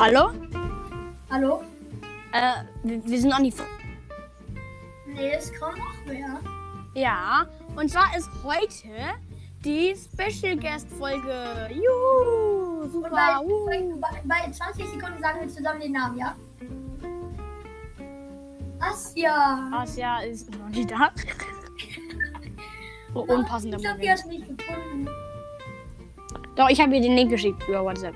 Hallo? 0.00 0.30
Hallo? 1.30 1.62
Äh, 2.32 2.62
wir, 2.84 3.04
wir 3.04 3.20
sind 3.20 3.32
an 3.32 3.44
die. 3.44 3.52
Nee, 5.06 5.32
es 5.32 5.52
kommt 5.58 5.76
noch 5.78 5.94
wer. 6.06 6.40
Ja, 6.94 7.46
und 7.76 7.90
zwar 7.90 8.16
ist 8.16 8.30
heute 8.44 9.14
die 9.64 9.94
Special 9.96 10.56
Guest 10.56 10.88
Folge. 10.98 11.68
Juhu! 11.70 12.88
Super! 12.88 13.10
bei, 13.10 13.44
Uh. 13.44 14.00
bei, 14.00 14.22
bei 14.24 14.50
20 14.50 14.84
Sekunden 14.86 15.20
sagen 15.20 15.40
wir 15.40 15.48
zusammen 15.48 15.80
den 15.80 15.92
Namen, 15.92 16.18
ja? 16.18 16.36
Asja. 18.80 19.68
Asja 19.72 20.20
ist 20.20 20.50
noch 20.58 20.68
nicht 20.68 20.90
da. 20.90 21.10
oh, 23.14 23.20
unpassender 23.22 23.78
Ich 23.78 23.86
hab 23.86 23.96
die 23.98 24.06
Moment. 24.06 24.18
jetzt 24.18 24.26
nicht 24.26 24.58
gefunden. 24.58 25.08
Doch, 26.54 26.68
ich 26.70 26.80
habe 26.80 26.94
ihr 26.94 27.00
den 27.02 27.16
Link 27.16 27.30
geschickt 27.30 27.62
über 27.68 27.84
WhatsApp. 27.84 28.14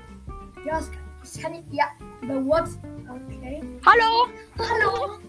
Ja, 0.65 0.77
das 0.77 0.89
kann, 0.91 1.02
das 1.33 1.41
kann 1.41 1.53
ich. 1.53 1.63
Ja, 1.71 1.85
über 2.21 2.45
WhatsApp. 2.45 2.83
Okay. 3.09 3.61
Hallo! 3.85 4.27
Hallo. 4.59 5.19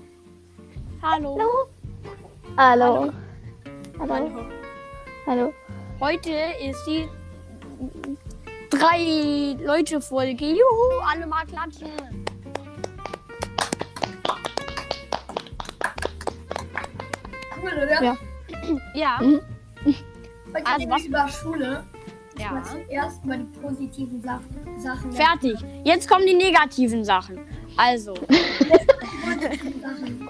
Hallo! 1.03 1.69
Hallo. 2.57 3.13
Hallo. 3.99 3.99
Hallo. 3.99 4.31
Hallo. 5.27 5.55
Heute 6.01 6.31
ist 6.63 6.85
die 6.87 7.09
drei 8.71 9.57
Leute 9.65 10.01
Folge. 10.01 10.47
Juhu! 10.47 11.01
Alle 11.11 11.27
mal 11.27 11.45
klatschen. 11.47 11.89
Cool, 17.63 17.71
oder? 17.73 18.03
Ja. 18.03 18.17
Ja. 18.95 19.19
Mhm. 19.21 19.41
Heute 20.55 20.67
Also 20.67 20.89
was- 20.89 21.03
wir 21.03 21.09
über 21.09 21.29
Schule. 21.29 21.85
Ja. 22.39 22.53
Mal 22.53 22.65
zuerst 22.65 23.25
über 23.25 23.37
die 23.37 23.45
positiven 23.61 24.23
Sachen. 24.23 24.79
Sachen 24.79 25.13
Fertig. 25.13 25.57
Jetzt 25.85 26.09
kommen 26.09 26.27
die 26.27 26.35
negativen 26.35 27.05
Sachen. 27.05 27.39
Also, 27.77 28.15
Sachen. 29.83 30.29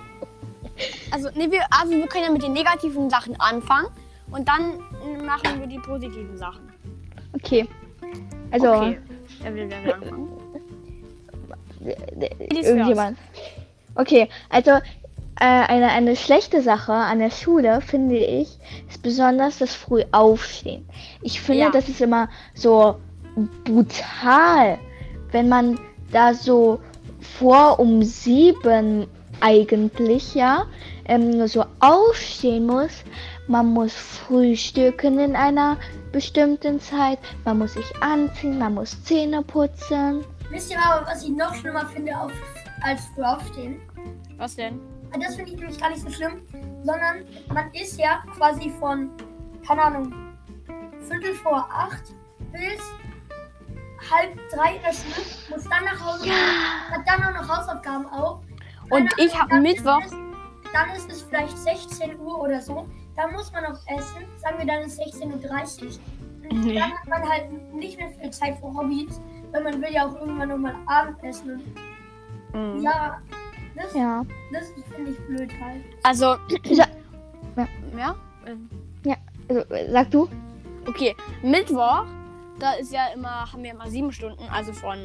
also, 1.10 1.28
nee, 1.34 1.50
wir, 1.50 1.62
also 1.70 1.92
wir 1.92 2.06
können 2.06 2.24
ja 2.24 2.30
mit 2.30 2.42
den 2.42 2.52
negativen 2.52 3.08
Sachen 3.08 3.38
anfangen 3.40 3.88
und 4.30 4.46
dann 4.48 4.78
machen 5.24 5.60
wir 5.60 5.66
die 5.66 5.78
positiven 5.78 6.36
Sachen. 6.36 6.72
Okay. 7.32 7.66
Also, 8.50 8.74
Okay. 8.74 8.98
Wer 9.40 9.54
will 9.54 9.70
wer 9.70 9.84
will 9.84 9.92
anfangen? 9.92 10.28
irgendjemand. 12.64 13.18
Okay, 13.96 14.28
also 14.48 14.72
eine, 15.36 15.88
eine 15.88 16.16
schlechte 16.16 16.62
Sache 16.62 16.92
an 16.92 17.18
der 17.18 17.30
Schule, 17.30 17.80
finde 17.80 18.16
ich, 18.16 18.58
ist 18.88 19.02
besonders 19.02 19.58
das 19.58 19.74
früh 19.74 20.02
aufstehen. 20.12 20.86
Ich 21.22 21.40
finde, 21.40 21.64
Ja. 21.64 21.70
das 21.70 21.88
ist 21.88 22.00
immer 22.00 22.28
so 22.54 22.96
brutal, 23.64 24.78
wenn 25.32 25.48
man 25.48 25.78
da 26.12 26.34
so 26.34 26.80
vor 27.20 27.80
um 27.80 28.02
sieben 28.02 29.06
eigentlich, 29.40 30.34
ja, 30.34 30.66
ähm, 31.06 31.46
so 31.48 31.64
aufstehen 31.80 32.66
muss. 32.66 33.04
Man 33.46 33.66
muss 33.66 33.92
frühstücken 33.92 35.18
in 35.18 35.36
einer 35.36 35.76
bestimmten 36.12 36.80
Zeit, 36.80 37.18
man 37.44 37.58
muss 37.58 37.74
sich 37.74 37.92
anziehen, 38.00 38.58
man 38.58 38.74
muss 38.74 39.02
Zähne 39.04 39.42
putzen. 39.42 40.24
Wisst 40.50 40.70
ihr 40.70 40.78
aber, 40.80 41.06
was 41.06 41.24
ich 41.24 41.30
noch 41.30 41.54
schlimmer 41.54 41.86
finde 41.86 42.16
auf, 42.16 42.32
als 42.82 43.02
früh 43.14 43.22
aufstehen? 43.22 43.80
Was 44.38 44.56
denn? 44.56 44.80
Das 45.20 45.36
finde 45.36 45.52
ich 45.52 45.58
nämlich 45.58 45.78
gar 45.80 45.90
nicht 45.90 46.02
so 46.02 46.10
schlimm, 46.10 46.42
sondern 46.82 47.24
man 47.52 47.72
ist 47.72 47.98
ja 47.98 48.22
quasi 48.36 48.70
von, 48.78 49.10
keine 49.66 49.82
Ahnung, 49.82 50.12
Viertel 51.08 51.34
vor 51.34 51.68
acht 51.70 52.02
bis 52.52 52.80
halb 54.10 54.38
drei 54.50 54.76
in 54.76 54.82
der 54.82 54.92
Schule, 54.92 55.26
muss 55.50 55.64
dann 55.64 55.84
nach 55.84 56.04
Hause 56.04 56.24
gehen, 56.24 56.34
hat 56.90 57.00
dann 57.06 57.22
auch 57.24 57.40
noch 57.42 57.48
Hausaufgaben 57.56 58.06
auf. 58.06 58.40
Und 58.90 59.08
Keine 59.14 59.26
ich 59.28 59.38
habe 59.38 59.50
dann 59.50 59.62
Mittwoch. 59.62 60.04
Ist 60.04 60.14
dann 60.74 60.90
ist 60.90 61.10
es 61.10 61.22
vielleicht 61.22 61.56
16 61.56 62.18
Uhr 62.18 62.40
oder 62.40 62.60
so. 62.60 62.88
Dann 63.16 63.32
muss 63.32 63.52
man 63.52 63.62
noch 63.62 63.78
essen. 63.86 64.24
Sagen 64.38 64.58
wir, 64.58 64.66
dann 64.66 64.82
ist 64.82 65.00
16.30 65.00 65.84
Uhr. 65.84 65.90
Nee. 66.52 66.74
Dann 66.74 66.90
hat 66.92 67.06
man 67.08 67.28
halt 67.28 67.72
nicht 67.72 67.96
mehr 67.98 68.10
viel 68.10 68.30
Zeit 68.30 68.56
für 68.58 68.74
Hobbys, 68.74 69.20
weil 69.52 69.62
man 69.62 69.80
will 69.80 69.92
ja 69.92 70.08
auch 70.08 70.14
irgendwann 70.16 70.48
nochmal 70.48 70.74
Abendessen. 70.86 71.62
Und 72.52 72.78
Mhm. 72.78 72.82
ja, 72.82 73.20
das, 73.76 73.94
Ja. 73.94 74.24
das 74.52 74.72
finde 74.94 75.10
ich 75.12 75.18
blöd 75.26 75.50
halt. 75.62 75.82
Also, 76.02 76.36
Ja. 76.64 76.86
ja. 77.96 78.14
ähm, 78.46 78.68
Also, 79.48 79.62
sag 79.92 80.10
du? 80.10 80.28
Okay, 80.88 81.14
Mittwoch, 81.42 82.04
da 82.58 82.72
ist 82.72 82.92
ja 82.92 83.08
immer, 83.14 83.50
haben 83.52 83.62
wir 83.62 83.72
immer 83.72 83.88
sieben 83.88 84.10
Stunden, 84.12 84.42
also 84.50 84.72
von 84.72 84.98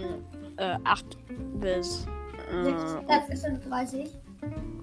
äh, 0.57 0.77
8 0.85 1.17
bis. 1.59 2.05
Äh, 2.51 2.71
16.30 2.71 3.99
Uhr. 3.99 4.07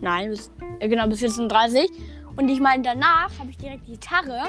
nein, 0.00 0.30
bis, 0.30 0.50
äh, 0.80 0.88
genau, 0.88 1.08
bis 1.08 1.22
14.30 1.22 1.88
Und 2.36 2.48
ich 2.48 2.60
meine, 2.60 2.82
danach 2.82 3.30
habe 3.38 3.50
ich 3.50 3.56
direkt 3.56 3.86
Gitarre. 3.86 4.42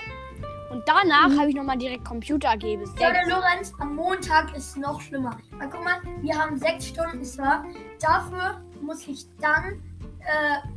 Und 0.69 0.83
danach 0.85 1.29
habe 1.39 1.49
ich 1.49 1.55
nochmal 1.55 1.77
direkt 1.77 2.03
Computer 2.03 2.49
AG 2.49 2.59
bis 2.77 2.89
Ja, 2.99 3.11
der 3.11 3.23
6. 3.25 3.29
Lorenz, 3.29 3.73
am 3.79 3.95
Montag 3.95 4.53
ist 4.57 4.71
es 4.71 4.75
noch 4.75 4.99
schlimmer. 4.99 5.37
Weil 5.57 5.69
guck 5.69 5.81
mal, 5.83 5.95
wir 6.21 6.37
haben 6.37 6.57
sechs 6.57 6.87
Stunden 6.87 7.23
zwar. 7.23 7.63
Dafür 8.01 8.61
muss 8.81 9.07
ich 9.07 9.25
dann, 9.39 9.81
äh, 10.19 10.67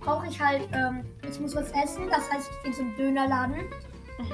brauche 0.00 0.26
ich 0.26 0.40
halt, 0.40 0.68
ähm, 0.72 1.04
ich 1.28 1.40
muss 1.40 1.54
was 1.54 1.70
essen. 1.72 2.08
Das 2.10 2.30
heißt, 2.30 2.50
ich 2.50 2.62
gehe 2.62 2.72
zum 2.72 2.96
Dönerladen. 2.96 3.56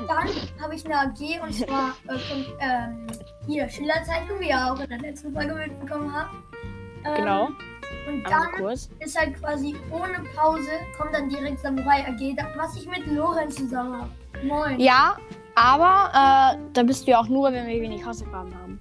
Dann 0.06 0.28
habe 0.62 0.74
ich 0.74 0.84
eine 0.84 0.98
AG 0.98 1.42
und 1.42 1.54
zwar 1.54 1.94
äh, 2.08 2.18
von, 2.18 2.44
ähm, 2.60 3.06
hier, 3.46 3.68
Schülerzeitung, 3.68 4.38
wie 4.40 4.48
ihr 4.50 4.72
auch 4.72 4.78
in 4.78 4.88
der 4.88 4.98
letzten 4.98 5.32
Folge 5.32 5.54
mitbekommen 5.54 6.12
habt. 6.12 6.34
Ähm, 7.04 7.14
Genau, 7.16 7.48
Und 8.06 8.22
dann 8.24 8.76
ist 8.98 9.18
halt 9.18 9.40
quasi 9.40 9.74
ohne 9.90 10.22
Pause, 10.36 10.68
kommt 10.98 11.14
dann 11.14 11.30
direkt 11.30 11.60
Samurai 11.60 12.06
AG, 12.06 12.36
was 12.56 12.76
ich 12.76 12.86
mit 12.86 13.06
Lorenz 13.06 13.56
zusammen 13.56 14.02
habe. 14.02 14.10
Moin. 14.42 14.78
Ja, 14.78 15.16
aber 15.54 16.10
äh, 16.12 16.58
da 16.74 16.82
bist 16.82 17.06
du 17.06 17.12
ja 17.12 17.20
auch 17.20 17.28
nur, 17.28 17.50
wenn 17.52 17.66
wir 17.66 17.80
wenig 17.80 18.04
Hausaufgaben 18.04 18.54
haben. 18.54 18.78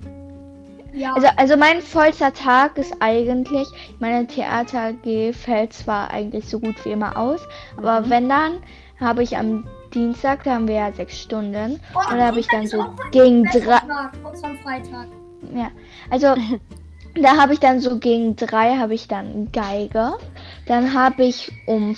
Ja. 0.93 1.13
Also, 1.13 1.27
also 1.37 1.57
mein 1.57 1.81
vollster 1.81 2.33
Tag 2.33 2.77
ist 2.77 2.93
eigentlich, 2.99 3.67
meine 3.99 4.25
Theater 4.27 4.89
AG 4.89 5.33
fällt 5.33 5.73
zwar 5.73 6.11
eigentlich 6.11 6.47
so 6.47 6.59
gut 6.59 6.83
wie 6.85 6.91
immer 6.91 7.15
aus, 7.17 7.41
aber 7.77 8.01
Mhm. 8.01 8.09
wenn 8.09 8.29
dann, 8.29 8.51
habe 8.99 9.23
ich 9.23 9.37
am 9.37 9.65
Dienstag, 9.93 10.43
da 10.43 10.55
haben 10.55 10.67
wir 10.67 10.75
ja 10.75 10.91
sechs 10.91 11.19
Stunden, 11.19 11.79
Oh, 11.95 12.11
und 12.11 12.17
da 12.17 12.25
habe 12.27 12.39
ich 12.41 12.47
dann 12.47 12.67
so 12.67 12.85
gegen 13.11 13.43
drei, 13.45 13.79
Freitag. 14.63 15.07
ja, 15.55 15.71
also 16.09 16.35
da 17.21 17.37
habe 17.37 17.53
ich 17.53 17.59
dann 17.59 17.79
so 17.79 17.97
gegen 17.97 18.35
drei 18.35 18.75
habe 18.77 18.93
ich 18.93 19.07
dann 19.07 19.51
Geige, 19.51 20.13
dann 20.67 20.93
habe 20.93 21.23
ich 21.23 21.51
um, 21.65 21.95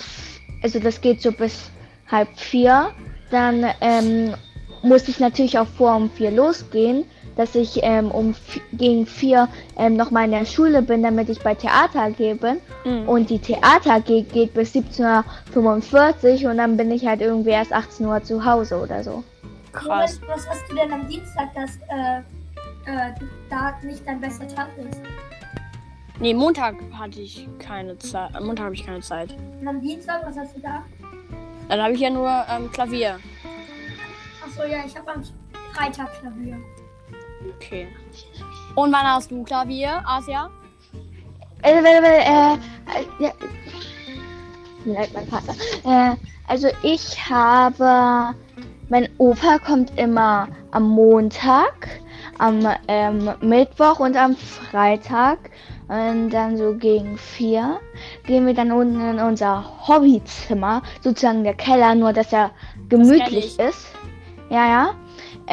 also 0.62 0.78
das 0.78 1.00
geht 1.00 1.20
so 1.22 1.32
bis 1.32 1.70
halb 2.10 2.28
vier, 2.38 2.90
dann 3.30 3.64
ähm, 3.80 4.34
muss 4.82 5.08
ich 5.08 5.18
natürlich 5.20 5.58
auch 5.58 5.66
vor 5.66 5.96
um 5.96 6.10
vier 6.10 6.30
losgehen, 6.30 7.04
dass 7.36 7.54
ich 7.54 7.80
ähm, 7.82 8.10
um 8.10 8.34
gegen 8.72 9.06
vier 9.06 9.48
ähm, 9.76 9.96
noch 9.96 10.10
mal 10.10 10.24
in 10.24 10.32
der 10.32 10.44
Schule 10.44 10.82
bin, 10.82 11.02
damit 11.02 11.28
ich 11.28 11.40
bei 11.40 11.54
Theater 11.54 12.10
bin. 12.10 12.60
Mhm. 12.84 13.08
Und 13.08 13.30
die 13.30 13.38
Theater 13.38 13.94
AG 13.94 14.06
geht 14.06 14.54
bis 14.54 14.74
17.45 14.74 16.44
Uhr 16.44 16.50
und 16.50 16.58
dann 16.58 16.76
bin 16.76 16.90
ich 16.90 17.06
halt 17.06 17.20
irgendwie 17.20 17.50
erst 17.50 17.72
18 17.72 18.06
Uhr 18.06 18.22
zu 18.22 18.44
Hause 18.44 18.80
oder 18.80 19.02
so. 19.02 19.24
Krass. 19.72 19.86
Lorenz, 19.86 20.20
was 20.26 20.48
hast 20.48 20.70
du 20.70 20.74
denn 20.74 20.92
am 20.92 21.08
Dienstag, 21.08 21.54
dass 21.54 21.76
äh, 21.88 22.18
äh, 22.90 23.12
da 23.48 23.74
nicht 23.82 24.06
dein 24.06 24.20
bester 24.20 24.46
Tag 24.48 24.68
ist? 24.78 25.00
Nee, 26.20 26.34
Montag 26.34 26.76
hatte 26.92 27.20
ich 27.20 27.48
keine 27.58 27.98
Zeit. 27.98 28.34
Am 28.34 28.46
Montag 28.46 28.66
habe 28.66 28.74
ich 28.74 28.84
keine 28.84 29.00
Zeit. 29.00 29.34
Und 29.60 29.66
am 29.66 29.80
Dienstag, 29.80 30.24
was 30.24 30.36
hast 30.36 30.56
du 30.56 30.60
da? 30.60 30.84
Dann 31.68 31.82
habe 31.82 31.94
ich 31.94 32.00
ja 32.00 32.10
nur 32.10 32.28
ähm, 32.48 32.70
Klavier. 32.70 33.18
Achso, 34.44 34.62
ja, 34.64 34.84
ich 34.86 34.96
habe 34.96 35.10
am 35.10 35.22
Freitag 35.72 36.20
Klavier. 36.20 36.58
Okay. 37.56 37.88
Und 38.74 38.92
wann 38.92 39.06
hast 39.06 39.30
du 39.30 39.42
Klavier, 39.42 40.02
Asia? 40.06 40.50
Äh, 41.62 41.78
äh, 41.78 42.54
äh, 42.54 42.58
ja. 43.18 43.30
Leid, 44.84 45.10
mein 45.14 45.26
Vater. 45.28 45.54
Äh, 45.84 46.16
also 46.48 46.68
ich 46.82 47.30
habe, 47.30 48.34
mein 48.88 49.08
Opa 49.18 49.58
kommt 49.58 49.96
immer 49.98 50.48
am 50.72 50.88
Montag, 50.88 51.88
am 52.38 52.66
ähm, 52.88 53.30
Mittwoch 53.40 54.00
und 54.00 54.16
am 54.16 54.36
Freitag. 54.36 55.38
Und 55.88 56.30
dann 56.30 56.56
so 56.56 56.74
gegen 56.74 57.18
vier 57.18 57.78
gehen 58.26 58.46
wir 58.46 58.54
dann 58.54 58.72
unten 58.72 59.00
in 59.00 59.20
unser 59.20 59.86
Hobbyzimmer, 59.86 60.82
sozusagen 61.02 61.44
der 61.44 61.54
Keller, 61.54 61.94
nur 61.94 62.12
dass 62.12 62.32
er 62.32 62.50
gemütlich 62.88 63.56
kenn 63.56 63.68
ist. 63.68 63.88
Ja, 64.48 64.66
ja. 64.66 64.94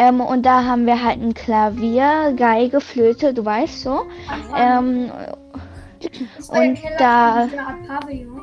Ähm, 0.01 0.21
und 0.21 0.45
da 0.45 0.63
haben 0.63 0.85
wir 0.85 1.03
halt 1.03 1.21
ein 1.21 1.33
Klavier, 1.33 2.33
Geige, 2.37 2.79
Flöte, 2.79 3.33
du 3.33 3.43
weißt 3.43 3.81
so. 3.81 4.03
Ähm, 4.55 5.11
und 6.47 6.75
Keller 6.75 6.97
da- 6.97 7.47
Pavillon. 7.85 8.41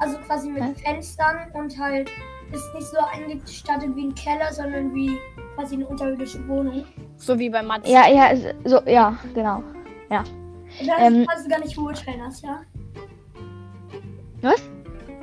Also 0.00 0.18
quasi 0.26 0.48
mit 0.48 0.64
Hä? 0.64 0.74
Fenstern 0.84 1.36
und 1.54 1.78
halt 1.78 2.10
ist 2.52 2.74
nicht 2.74 2.86
so 2.88 2.96
eingestattet 3.12 3.94
wie 3.94 4.06
ein 4.06 4.14
Keller, 4.16 4.52
sondern 4.52 4.92
wie 4.92 5.16
quasi 5.54 5.76
eine 5.76 5.86
unterirdische 5.86 6.46
Wohnung. 6.48 6.84
So 7.16 7.38
wie 7.38 7.48
bei 7.48 7.62
Matze. 7.62 7.88
Ja, 7.92 8.08
ja, 8.08 8.30
so, 8.64 8.80
ja, 8.86 9.16
genau. 9.34 9.62
Ja. 10.10 10.24
Das 10.80 10.88
Ähm, 10.98 11.26
kannst 11.28 11.46
du 11.46 11.50
gar 11.50 11.60
nicht 11.60 11.76
beurteilen, 11.76 12.20
das, 12.24 12.42
ja? 12.42 12.60
Was? 14.42 14.62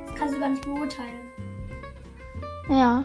Das 0.06 0.14
kannst 0.14 0.34
du 0.36 0.40
gar 0.40 0.48
nicht 0.48 0.62
beurteilen. 0.62 1.20
Ja. 2.70 3.04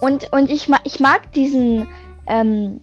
Und, 0.00 0.32
und 0.32 0.50
ich, 0.50 0.68
mag 0.68 0.80
ich 0.84 1.00
mag 1.00 1.32
diesen, 1.32 1.88
ähm, 2.26 2.80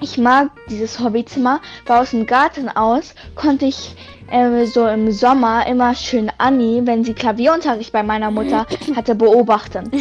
ich 0.00 0.18
mag 0.18 0.50
dieses 0.68 1.00
Hobbyzimmer, 1.00 1.60
weil 1.86 2.00
aus 2.00 2.10
dem 2.10 2.26
Garten 2.26 2.68
aus 2.68 3.14
konnte 3.34 3.66
ich 3.66 3.96
ähm, 4.30 4.66
so 4.66 4.86
im 4.86 5.10
Sommer 5.12 5.66
immer 5.66 5.94
schön 5.94 6.30
Anni, 6.38 6.82
wenn 6.84 7.04
sie 7.04 7.14
Klavierunterricht 7.14 7.92
bei 7.92 8.02
meiner 8.02 8.30
Mutter 8.30 8.66
hatte, 8.94 9.14
beobachten. 9.14 9.90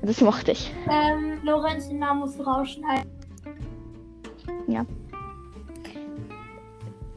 Das 0.00 0.20
mochte 0.20 0.52
ich. 0.52 0.72
Ähm, 0.88 1.40
Lorenz, 1.42 1.88
den 1.88 1.98
Namen 1.98 2.20
musst 2.20 2.38
du 2.38 2.44
rausschneiden. 2.44 3.10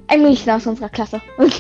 Ein 0.08 0.24
Mädchen 0.24 0.52
aus 0.52 0.66
unserer 0.66 0.90
Klasse. 0.90 1.22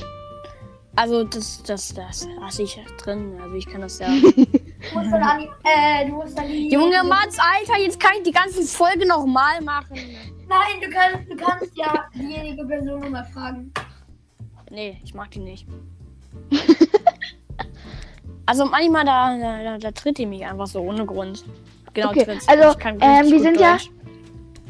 Also 0.94 1.24
das, 1.24 1.64
das, 1.64 1.94
das 1.94 2.28
lasse 2.42 2.64
ich 2.64 2.78
drin. 3.02 3.40
Also 3.42 3.56
ich 3.56 3.66
kann 3.66 3.80
das 3.80 4.00
ja. 4.00 4.08
Du 4.90 4.98
musst 5.00 5.12
dann 5.12 5.24
an 5.24 5.40
die, 5.40 5.50
äh, 5.64 6.06
du 6.08 6.14
musst 6.16 6.38
dann 6.38 6.48
die... 6.48 6.70
Junge 6.70 7.04
Mats, 7.04 7.38
Alter, 7.40 7.80
jetzt 7.82 8.00
kann 8.00 8.14
ich 8.18 8.24
die 8.24 8.32
ganze 8.32 8.62
Folge 8.64 9.08
nochmal 9.08 9.62
machen. 9.62 9.96
Nein, 10.48 10.82
du 10.82 10.90
kannst, 10.90 11.30
du 11.32 11.36
kannst 11.36 11.72
ja 11.78 12.06
diejenige 12.16 12.66
Person 12.66 13.00
nochmal 13.00 13.26
fragen. 13.26 13.72
Nee, 14.70 15.00
ich 15.04 15.14
mag 15.14 15.30
die 15.32 15.40
nicht. 15.40 15.68
also 18.46 18.66
manchmal 18.66 19.06
da, 19.06 19.38
da, 19.38 19.64
da, 19.64 19.78
da 19.78 19.92
tritt 19.92 20.18
die 20.18 20.26
mich 20.26 20.46
einfach 20.46 20.68
so 20.68 20.82
ohne 20.82 21.06
Grund. 21.06 21.44
Genau, 21.94 22.10
Okay, 22.10 22.26
tritt. 22.26 22.42
also, 22.48 22.72
Ich 22.72 22.78
kann 22.80 22.98
ähm, 23.02 23.30
wir 23.32 23.40
sind 23.40 23.60
ja- 23.60 23.74
Deutsch. 23.74 23.92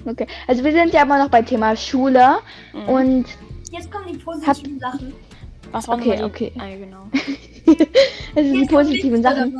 Okay, 0.05 0.25
also 0.47 0.63
wir 0.63 0.71
sind 0.71 0.93
ja 0.93 1.03
immer 1.03 1.19
noch 1.19 1.29
bei 1.29 1.43
Thema 1.43 1.75
Schule 1.75 2.37
Mhm. 2.73 2.89
und 2.89 3.25
Jetzt 3.71 3.91
kommen 3.91 4.07
die 4.11 4.17
positiven 4.17 4.79
Sachen. 4.79 5.13
Was 5.71 5.87
waren 5.87 6.01
Okay, 6.01 6.23
okay. 6.23 6.51
Ah, 6.57 6.67
genau. 6.75 7.03
also 8.35 8.53
die 8.53 8.65
positiven 8.65 9.21
Sachen. 9.23 9.55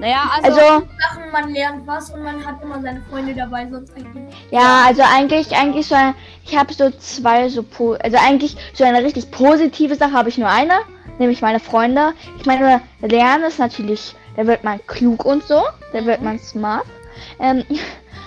Naja, 0.00 0.30
also, 0.34 0.58
Also, 0.58 0.86
Sachen, 0.98 1.30
man 1.30 1.52
lernt 1.52 1.86
was 1.86 2.08
und 2.10 2.22
man 2.22 2.44
hat 2.44 2.62
immer 2.62 2.80
seine 2.80 3.02
Freunde 3.02 3.34
dabei, 3.34 3.68
sonst 3.70 3.94
eigentlich 3.94 4.34
ja, 4.50 4.84
also 4.86 5.02
eigentlich, 5.02 5.54
eigentlich 5.54 5.86
so 5.86 5.94
ein, 5.94 6.14
ich 6.44 6.56
habe 6.56 6.72
so 6.72 6.90
zwei 6.90 7.50
so, 7.50 7.64
also 8.02 8.16
eigentlich 8.16 8.56
so 8.72 8.84
eine 8.84 9.04
richtig 9.04 9.30
positive 9.30 9.94
Sache 9.94 10.12
habe 10.12 10.30
ich 10.30 10.38
nur 10.38 10.48
eine, 10.48 10.72
nämlich 11.18 11.42
meine 11.42 11.60
Freunde. 11.60 12.14
Ich 12.38 12.46
meine, 12.46 12.80
lernen 13.02 13.44
ist 13.44 13.58
natürlich, 13.58 14.14
da 14.36 14.46
wird 14.46 14.64
man 14.64 14.80
klug 14.86 15.26
und 15.26 15.44
so, 15.44 15.62
da 15.92 16.06
wird 16.06 16.22
man 16.22 16.38
smart. 16.38 16.86
Ähm, 17.38 17.62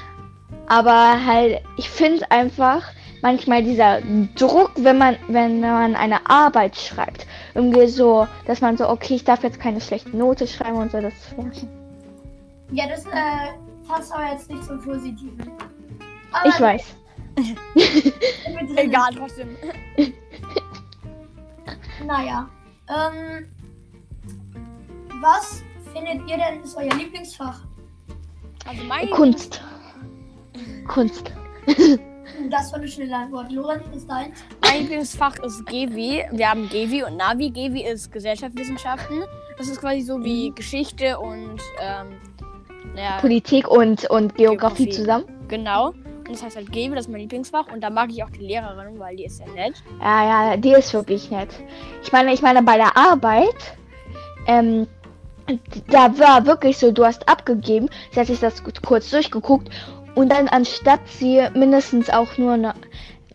aber 0.68 1.26
halt, 1.26 1.62
ich 1.78 1.90
finde 1.90 2.30
einfach 2.30 2.84
manchmal 3.24 3.64
dieser 3.64 4.02
Druck, 4.36 4.72
wenn 4.76 5.00
man, 5.00 5.18
wenn 5.30 5.62
man 5.62 5.96
eine 5.96 6.30
Arbeit 6.30 6.76
schreibt, 6.76 7.26
irgendwie 7.56 7.88
so, 7.88 8.28
dass 8.46 8.62
man 8.62 8.78
so, 8.78 8.88
okay, 8.88 9.16
ich 9.16 9.24
darf 9.24 9.44
jetzt 9.44 9.60
keine 9.60 9.82
schlechte 9.82 10.16
Note 10.16 10.46
schreiben 10.46 10.78
und 10.78 10.92
so, 10.92 11.02
das 11.02 11.14
Ja, 12.72 12.88
das 12.88 13.06
äh, 13.06 13.88
passt 13.88 14.14
aber 14.14 14.32
jetzt 14.32 14.50
nicht 14.50 14.64
zum 14.66 14.80
Positiven. 14.82 15.52
Aber 16.32 16.50
ich 16.50 16.60
weiß. 16.60 16.96
egal, 18.76 19.10
trotzdem. 19.16 19.56
Naja. 22.06 22.50
Ähm, 22.90 23.48
was 25.22 25.64
findet 25.94 26.30
ihr 26.30 26.38
denn 26.38 26.62
ist 26.62 26.76
euer 26.76 26.94
Lieblingsfach? 26.96 27.62
Also 28.68 28.84
mein 28.84 29.10
Kunst. 29.12 29.62
Kunst. 30.88 31.32
Das 32.50 32.72
war 32.72 32.80
eine 32.80 32.88
schnelle 32.88 33.16
Antwort. 33.16 33.52
Lorenz 33.52 33.84
ist 33.96 34.10
deins. 34.10 34.40
Mein 34.62 34.82
Lieblingsfach 34.82 35.38
ist 35.40 35.66
GW. 35.66 36.24
Wir 36.32 36.50
haben 36.50 36.68
GW 36.70 37.04
und 37.04 37.18
Navi. 37.18 37.50
GW 37.50 37.82
ist 37.92 38.12
Gesellschaftswissenschaften. 38.12 39.24
Das 39.58 39.68
ist 39.68 39.80
quasi 39.80 40.02
so 40.02 40.24
wie 40.24 40.50
Mhm. 40.50 40.56
Geschichte 40.56 41.20
und 41.20 41.60
ähm, 41.80 42.20
naja, 42.96 43.18
Politik 43.20 43.68
und, 43.68 44.10
und 44.10 44.36
Geografie 44.36 44.86
Geografie. 44.86 44.90
zusammen. 44.90 45.26
genau. 45.48 45.94
Und 46.26 46.32
das 46.32 46.44
heißt 46.44 46.56
halt 46.56 46.72
GW, 46.72 46.90
das 46.96 47.02
ist 47.06 47.12
mein 47.12 47.20
Lieblingsfach. 47.22 47.68
Und 47.72 47.82
da 47.82 47.90
mag 47.90 48.10
ich 48.10 48.24
auch 48.24 48.30
die 48.30 48.40
Lehrerin, 48.46 48.98
weil 48.98 49.18
die 49.18 49.26
ist 49.26 49.38
sehr 49.38 49.50
nett. 49.50 49.84
Ja, 50.00 50.52
ja, 50.52 50.58
die 50.58 50.72
ist 50.72 50.94
wirklich 50.94 51.30
nett. 51.30 51.50
Ich 52.02 52.12
meine, 52.14 52.34
ich 52.34 52.42
meine, 52.42 52.64
bei 52.64 52.78
der 52.78 52.96
Arbeit, 52.96 53.76
ähm, 54.48 54.88
da 55.90 56.18
war 56.18 56.46
wirklich 56.46 56.78
so, 56.78 56.92
du 56.92 57.04
hast 57.04 57.28
abgegeben, 57.28 57.90
sie 58.12 58.20
hat 58.22 58.28
sich 58.28 58.40
das 58.40 58.64
kurz 58.86 59.10
durchgeguckt 59.10 59.70
und 60.16 60.30
dann 60.32 60.48
anstatt 60.48 61.02
sie 61.08 61.42
mindestens 61.54 62.10
auch 62.10 62.38
nur 62.38 62.74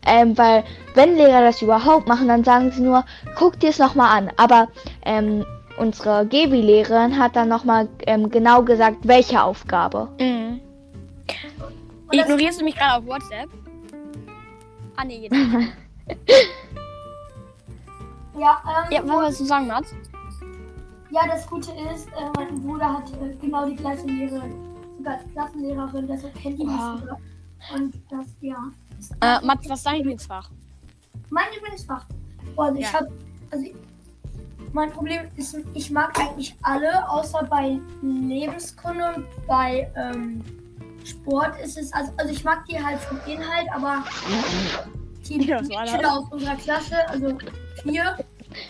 ähm, 0.06 0.38
weil 0.38 0.64
wenn 0.94 1.16
Lehrer 1.16 1.42
das 1.42 1.60
überhaupt 1.60 2.08
machen, 2.08 2.28
dann 2.28 2.44
sagen 2.44 2.70
sie 2.70 2.80
nur, 2.82 3.04
guck 3.36 3.60
dir 3.60 3.70
es 3.70 3.78
nochmal 3.78 4.16
an. 4.16 4.30
Aber 4.36 4.68
ähm, 5.04 5.44
unsere 5.78 6.24
Gebi-Lehrerin 6.26 7.18
hat 7.18 7.36
dann 7.36 7.48
nochmal 7.48 7.88
ähm, 8.06 8.30
genau 8.30 8.62
gesagt, 8.62 8.96
welche 9.02 9.42
Aufgabe. 9.42 10.08
Mhm. 10.18 10.60
Ignorierst 12.10 12.60
du 12.60 12.64
mich 12.64 12.74
gerade 12.74 12.98
auf 12.98 13.06
WhatsApp? 13.06 13.48
Ah, 14.96 15.04
nee, 15.04 15.18
nicht. 15.18 15.32
ja, 18.38 18.62
ähm, 18.66 18.92
Ja, 18.92 19.02
was 19.04 19.12
wolltest 19.12 19.40
du 19.40 19.44
sagen, 19.44 19.66
Mats? 19.66 19.94
ja, 21.10 21.20
das 21.26 21.46
Gute 21.46 21.70
ist, 21.94 22.08
äh, 22.08 22.30
mein 22.36 22.60
Bruder 22.62 22.94
hat 22.94 23.10
äh, 23.12 23.34
genau 23.40 23.66
die 23.66 23.76
gleiche 23.76 24.06
Lehrerin, 24.06 24.54
sogar 24.98 25.14
als 25.14 25.32
Klassenlehrerin, 25.32 26.06
deshalb 26.06 26.34
kennt 26.34 26.58
die 26.58 26.64
mich 26.66 26.76
Wow. 26.76 27.00
sogar. 27.00 27.18
Und 27.74 27.94
das, 28.10 28.26
ja. 28.40 28.56
Äh, 29.20 29.44
Mats, 29.46 29.68
was 29.68 29.78
ist 29.78 29.86
dein 29.86 29.96
Lieblingsfach? 29.96 30.50
Mein 31.30 31.44
Lieblingsfach. 31.54 32.06
Also 32.56 32.78
ich 32.78 32.84
Ja. 32.86 32.92
habe, 32.94 33.08
also 33.50 33.64
ich, 33.64 33.74
mein 34.72 34.90
Problem 34.90 35.22
ist, 35.36 35.56
ich 35.74 35.90
mag 35.90 36.18
eigentlich 36.18 36.54
alle, 36.62 37.08
außer 37.08 37.44
bei 37.48 37.78
Lebenskunde 38.02 39.14
und 39.16 39.24
bei 39.46 39.90
ähm, 39.96 40.42
Sport 41.04 41.58
ist 41.62 41.78
es, 41.78 41.92
also, 41.92 42.12
also 42.16 42.32
ich 42.32 42.44
mag 42.44 42.64
die 42.66 42.82
halt 42.82 42.98
vom 43.00 43.18
Inhalt, 43.26 43.66
aber 43.74 44.04
die 45.26 45.46
Ja? 45.46 45.62
Schüler 45.64 46.18
aus 46.18 46.24
unserer 46.30 46.56
Klasse, 46.56 47.08
also 47.08 47.38
vier, 47.82 48.16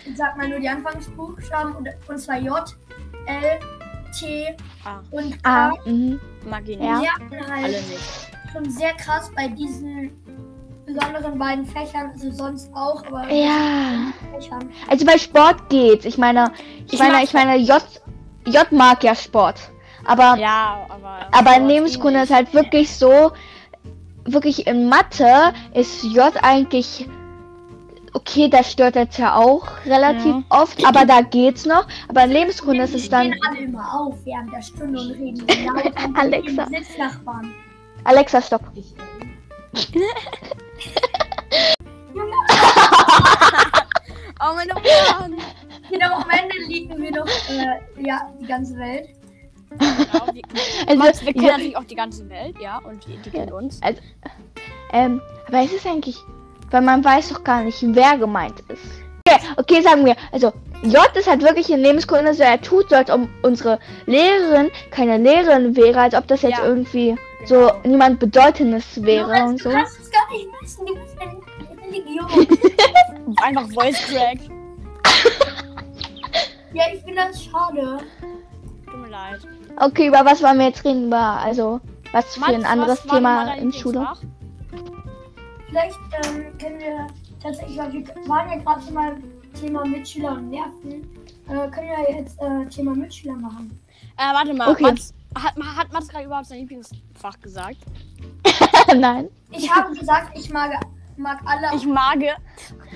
ich 0.04 0.16
sag 0.16 0.36
mal 0.36 0.48
nur 0.48 0.60
die 0.60 0.68
Anfangsbuchstaben 0.68 1.74
und, 1.76 1.88
und 2.08 2.18
zwar 2.18 2.38
J, 2.38 2.76
L, 3.26 3.60
T 4.18 4.54
Ah, 4.84 5.00
und 5.10 5.36
Ah, 5.44 5.70
K. 5.84 5.90
mhm. 5.90 6.20
mag 6.48 6.62
ich 6.68 6.78
nicht. 6.78 6.82
Ja. 6.88 7.00
Alle 7.30 7.46
halt 7.48 7.88
nicht. 7.88 8.30
schon 8.52 8.70
sehr 8.70 8.92
krass 8.94 9.30
bei 9.34 9.48
diesen 9.48 10.10
besonderen 10.86 11.38
beiden 11.38 11.66
Fächern, 11.66 12.10
also 12.14 12.30
sonst 12.30 12.70
auch, 12.74 13.04
aber 13.06 13.30
Ja. 13.30 14.12
Also 14.88 15.04
bei 15.04 15.18
Sport 15.18 15.68
geht's. 15.68 16.04
Ich 16.06 16.16
meine, 16.16 16.50
ich, 16.86 16.94
Ich 16.94 16.98
meine, 16.98 17.22
ich 17.24 17.32
meine, 17.34 17.56
J, 17.56 17.82
J 18.46 18.72
mag 18.72 19.04
ja 19.04 19.14
Sport. 19.14 19.56
Aber, 20.06 20.36
Ja, 20.38 20.86
aber. 20.88 21.26
aber 21.32 21.58
Lebenskunde 21.66 22.20
nicht. 22.20 22.30
ist 22.30 22.34
halt 22.34 22.54
wirklich 22.54 22.90
so, 22.96 23.32
wirklich 24.24 24.66
in 24.66 24.88
Mathe 24.88 25.52
ist 25.74 26.02
J 26.04 26.32
eigentlich, 26.42 27.06
okay, 28.18 28.48
das 28.48 28.72
stört 28.72 28.96
jetzt 28.96 29.18
ja 29.18 29.34
auch 29.36 29.64
relativ 29.86 30.26
Ja. 30.26 30.42
oft, 30.50 30.84
aber 30.86 31.04
da 31.04 31.20
geht's 31.20 31.64
noch. 31.66 31.86
Aber 32.08 32.24
in 32.24 32.30
Lebenskunde 32.30 32.84
ist 32.84 32.94
Die 32.94 32.98
es 32.98 33.08
dann, 33.08 33.26
stehen 33.32 33.40
alle 33.48 33.58
immer 33.60 34.00
auf 34.00 34.14
während 34.24 34.52
der 34.52 34.62
Stunde 34.62 35.00
und 35.00 35.10
reden 35.12 35.46
laut 35.66 35.84
und 36.06 36.16
Alexa. 36.18 36.66
Sitznachbarn. 36.66 37.52
Alexa, 38.04 38.40
stopp. 38.42 38.62
Oh, 44.40 44.54
meine 44.54 44.72
Ohren! 44.74 45.36
Genau, 45.90 46.14
am 46.14 46.30
Ende 46.30 46.56
liegen 46.68 46.96
wir 47.02 47.10
doch, 47.10 47.26
äh, 47.50 47.80
ja, 48.06 48.30
die 48.40 48.46
ganze 48.46 48.76
Welt. 48.76 49.08
Genau, 49.70 50.26
wir, 50.32 50.42
Also, 50.86 50.96
Mats, 51.02 51.24
wir 51.26 51.32
kennen 51.32 51.44
ja, 51.44 51.52
natürlich 51.52 51.76
auch 51.76 51.84
die 51.84 51.94
ganze 51.96 52.28
Welt, 52.28 52.56
ja, 52.60 52.78
und 52.78 53.04
die, 53.06 53.16
die 53.18 53.30
kennt 53.30 53.50
uns. 53.52 53.80
ähm, 54.92 55.20
aber 55.48 55.62
es 55.64 55.72
ist 55.72 55.86
eigentlich, 55.86 56.16
weil 56.70 56.82
man 56.82 57.04
weiß 57.04 57.30
doch 57.30 57.44
gar 57.44 57.62
nicht, 57.62 57.78
wer 57.82 58.16
gemeint 58.18 58.60
ist. 58.68 58.82
Okay, 59.26 59.40
okay, 59.56 59.82
sagen 59.82 60.04
wir, 60.06 60.16
also 60.32 60.52
J 60.82 61.04
ist 61.16 61.28
halt 61.28 61.42
wirklich 61.42 61.70
in 61.70 61.80
Lebenskunde 61.80 62.32
so, 62.34 62.42
er 62.42 62.60
tut 62.60 62.90
so, 62.90 62.96
als 62.96 63.10
ob 63.10 63.28
unsere 63.42 63.78
Lehrerin 64.06 64.70
keine 64.90 65.18
Lehrerin 65.18 65.76
wäre, 65.76 66.00
als 66.00 66.14
ob 66.14 66.26
das 66.28 66.42
jetzt 66.42 66.58
Ja. 66.58 66.64
irgendwie 66.64 67.16
so 67.46 67.70
niemand 67.84 68.20
Bedeutendes 68.20 69.02
wäre 69.02 69.26
Lorenz, 69.26 69.50
und 69.50 69.58
so. 69.62 69.70
Du 69.70 69.74
kannst 69.76 70.00
es 70.00 70.10
gar 70.10 70.30
nicht 70.30 70.46
wissen, 70.60 70.86
du 70.86 70.94
bist 70.94 71.16
Religion. 71.88 73.36
Einfach 73.42 73.68
Voice 73.72 73.98
Crack. 74.06 74.38
ja, 76.74 76.84
ich 76.92 77.02
finde 77.02 77.22
das 77.28 77.44
schade. 77.44 77.98
Tut 78.86 79.00
mir 79.00 79.08
leid. 79.08 79.40
Okay, 79.80 80.08
über 80.08 80.24
was 80.24 80.42
wollen 80.42 80.58
wir 80.58 80.66
jetzt 80.66 80.84
reden? 80.84 81.06
Über, 81.06 81.18
also, 81.18 81.80
was 82.12 82.36
für 82.36 82.46
ein 82.46 82.64
anderes 82.64 83.00
was 83.04 83.08
war 83.08 83.14
Thema 83.16 83.54
in 83.54 83.72
Schule? 83.72 83.98
Lieblingsfach? 84.00 84.37
Vielleicht 85.68 85.98
ähm, 86.24 86.56
können 86.58 86.80
wir 86.80 87.06
tatsächlich, 87.42 87.78
weil 87.78 87.92
wir 87.92 88.06
waren 88.26 88.50
ja 88.50 88.56
gerade 88.56 88.82
schon 88.82 88.94
mal 88.94 89.16
Thema 89.60 89.84
Mitschüler 89.84 90.32
und 90.32 90.50
Nerven, 90.50 91.02
äh, 91.48 91.68
können 91.70 91.88
wir 91.88 92.16
jetzt 92.16 92.40
äh, 92.40 92.66
Thema 92.66 92.94
Mitschüler 92.94 93.34
machen. 93.34 93.78
Äh, 94.16 94.32
warte 94.32 94.54
mal, 94.54 94.70
Okay. 94.70 94.82
Mats, 94.84 95.14
hat, 95.34 95.54
hat 95.56 95.92
Mats 95.92 96.08
gerade 96.08 96.24
überhaupt 96.24 96.46
sein 96.46 96.60
Lieblingsfach 96.60 97.40
gesagt? 97.40 97.78
Nein. 98.96 99.28
Ich 99.50 99.70
habe 99.70 99.94
gesagt, 99.94 100.36
ich 100.38 100.50
mag 100.50 100.72
mag 101.18 101.40
alle. 101.44 101.76
Ich 101.76 101.86
mag. 101.86 102.18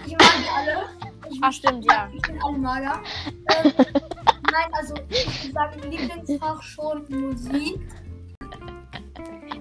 Ich 0.07 0.13
mag 0.13 0.35
alle. 0.57 0.89
Ich, 1.31 1.39
Ach, 1.43 1.53
stimmt, 1.53 1.85
ja. 1.85 2.09
Ich 2.15 2.23
bin 2.23 2.43
alle 2.43 2.59
mager. 2.59 3.01
Ähm, 3.55 3.73
nein, 4.51 4.73
also 4.73 4.95
ich 5.09 5.45
würde 5.45 5.53
sagen, 5.53 5.91
Lieblingsfach 5.91 6.63
schon 6.63 7.05
Musik. 7.09 7.81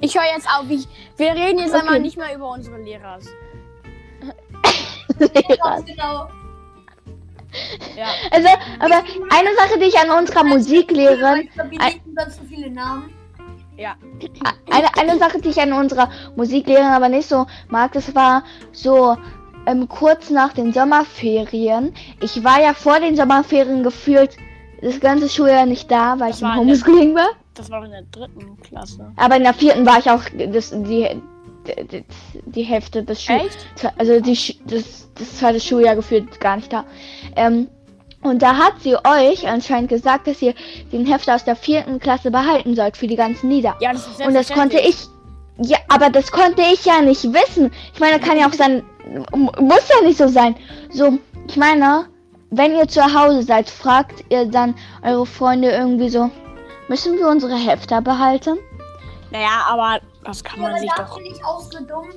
Ich 0.01 0.15
höre 0.15 0.24
jetzt 0.36 0.48
auf. 0.48 0.65
Ich, 0.70 0.88
wir 1.17 1.31
reden 1.34 1.60
jetzt 1.60 1.70
Okay. 1.74 1.79
einmal 1.81 2.00
nicht 2.00 2.17
mehr 2.17 2.36
über 2.36 2.50
unsere 2.50 2.77
Lehrer. 2.81 3.20
Genau, 5.20 5.81
genau. 5.86 6.27
Ja. 7.98 8.08
Also, 8.31 8.48
aber 8.79 8.96
eine 9.29 9.53
Sache, 9.55 9.77
die 9.79 9.86
ich 9.86 10.00
an 10.00 10.10
unserer 10.10 10.43
Musiklehrerin, 10.43 11.50
so 11.55 12.43
viele 12.48 12.72
Namen. 12.72 13.13
Ja. 13.77 13.96
eine, 14.72 14.88
eine 14.98 15.20
Sache, 15.20 15.41
die 15.41 15.50
ich 15.50 15.60
an 15.60 15.74
unserer 15.74 16.10
Musiklehrerin 16.36 16.91
aber 16.91 17.10
nicht 17.10 17.27
so 17.27 17.48
mag, 17.70 17.91
das 17.93 18.13
war 18.13 18.43
so 18.72 19.17
ähm, 19.65 19.88
kurz 19.89 20.29
nach 20.29 20.53
den 20.53 20.72
Sommerferien. 20.72 21.93
Ich 22.22 22.43
war 22.43 22.62
ja 22.62 22.74
vor 22.74 23.00
den 23.00 23.15
Sommerferien 23.15 23.84
gefühlt 23.84 24.38
das 24.81 25.00
ganze 25.00 25.29
Schuljahr 25.29 25.65
nicht 25.65 25.89
da, 25.91 26.20
weil 26.20 26.29
Das 26.29 26.38
ich 26.38 26.43
im 26.43 26.55
Homeschooling 26.55 27.15
war. 27.15 27.29
Das 27.62 27.70
war 27.70 27.86
in 27.86 27.91
der 27.91 28.03
dritten 28.12 28.58
Klasse. 28.62 29.12
Aber 29.18 29.36
in 29.38 29.44
der 29.44 29.53
vierten 29.53 29.86
war 29.86 30.00
ich 30.00 30.10
auch 30.10 30.24
das, 30.51 30.72
die, 30.72 31.08
die, 31.91 32.03
die 32.46 32.63
Hälfte 32.63 33.03
des 33.03 33.24
Schuljahres. 33.24 33.56
Echt? 33.75 33.94
also 33.98 34.20
die, 34.20 34.60
das, 34.65 35.08
das 35.15 35.38
zweite 35.38 35.60
Schuljahr 35.60 35.96
gefühlt 35.96 36.39
gar 36.39 36.56
nicht 36.56 36.74
da. 36.74 36.86
Ähm, 37.36 37.68
und 38.24 38.41
da 38.41 38.56
hat 38.56 38.82
sie 38.82 38.96
euch 38.96 39.48
anscheinend 39.48 39.89
gesagt, 39.89 40.27
dass 40.27 40.41
ihr 40.41 40.53
den 40.91 41.06
Hefter 41.06 41.36
aus 41.36 41.44
der 41.44 41.56
vierten 41.56 42.00
Klasse 42.00 42.32
behalten 42.32 42.75
sollt 42.75 42.98
für 42.98 43.08
die 43.08 43.15
ganzen 43.15 43.50
Lieder. 43.50 43.75
Ja, 43.80 43.94
das 43.94 44.08
ist 44.08 44.25
Und 44.25 44.34
das 44.34 44.50
konnte 44.50 44.80
ich. 44.80 44.98
Ja, 45.58 45.77
aber 45.89 46.10
das 46.10 46.32
konnte 46.32 46.63
ich 46.74 46.86
ja 46.86 47.01
nicht 47.01 47.24
wissen. 47.24 47.72
Ich 47.94 48.00
meine, 48.00 48.20
kann 48.20 48.38
ja 48.38 48.48
auch 48.48 48.53
sein. 48.53 48.84
Muss 49.36 49.89
ja 49.89 50.08
nicht 50.08 50.18
so 50.18 50.27
sein. 50.27 50.56
So, 50.91 51.20
ich 51.48 51.58
meine, 51.58 52.06
wenn 52.50 52.75
ihr 52.75 52.88
zu 52.88 53.01
Hause 53.01 53.44
seid, 53.44 53.70
fragt 53.70 54.24
ihr 54.30 54.46
dann 54.46 54.75
eure 55.03 55.25
Freunde 55.25 55.70
irgendwie 55.70 56.10
so: 56.10 56.30
Müssen 56.91 57.17
wir 57.17 57.29
unsere 57.29 57.55
Hefter 57.55 58.01
behalten? 58.01 58.57
Naja, 59.31 59.63
aber 59.69 60.01
das 60.25 60.43
kann 60.43 60.62
Ja, 60.62 60.71
man 60.71 60.79
sich 60.81 60.91
da 60.93 61.03
doch. 61.03 61.15
finde 61.15 61.31
ich 61.31 61.45
auch 61.45 61.62
so 61.62 61.79
dumm. 61.86 62.10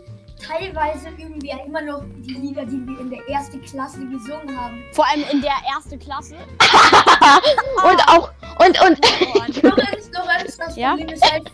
Teilweise 0.44 1.10
üben 1.10 1.40
wir 1.40 1.50
ja 1.56 1.64
immer 1.64 1.80
noch 1.80 2.02
die 2.16 2.32
Lieder, 2.34 2.64
die 2.66 2.84
wir 2.84 2.98
in 2.98 3.08
der 3.08 3.20
ersten 3.28 3.62
Klasse 3.62 4.00
gesungen 4.00 4.60
haben. 4.60 4.82
Vor 4.90 5.06
allem 5.08 5.22
in 5.30 5.40
der 5.42 5.52
ersten 5.72 5.96
Klasse. 6.00 6.34
Und 7.84 8.08
auch. 8.08 8.30
Und, 8.58 8.80
und. 8.82 9.62
Lorenz, 9.62 10.10
Lorenz, 10.12 10.56
das 10.58 10.76
Ja? 10.76 10.90
Problem 10.96 11.08
ist 11.14 11.32
halt, 11.32 11.52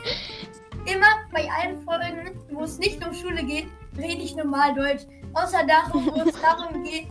immer 0.87 1.07
bei 1.31 1.47
allen 1.61 1.79
Folgen, 1.85 2.41
wo 2.53 2.63
es 2.65 2.79
nicht 2.79 3.07
um 3.07 3.13
Schule 3.13 3.45
geht, 3.45 3.67
rede 3.99 4.23
ich 4.23 4.35
normal 4.35 4.75
Deutsch. 4.75 5.03
Außer 5.35 5.59
darum, 5.67 6.07
wo 6.07 6.23
es 6.27 6.41
darum 6.41 6.83
geht, 6.85 7.09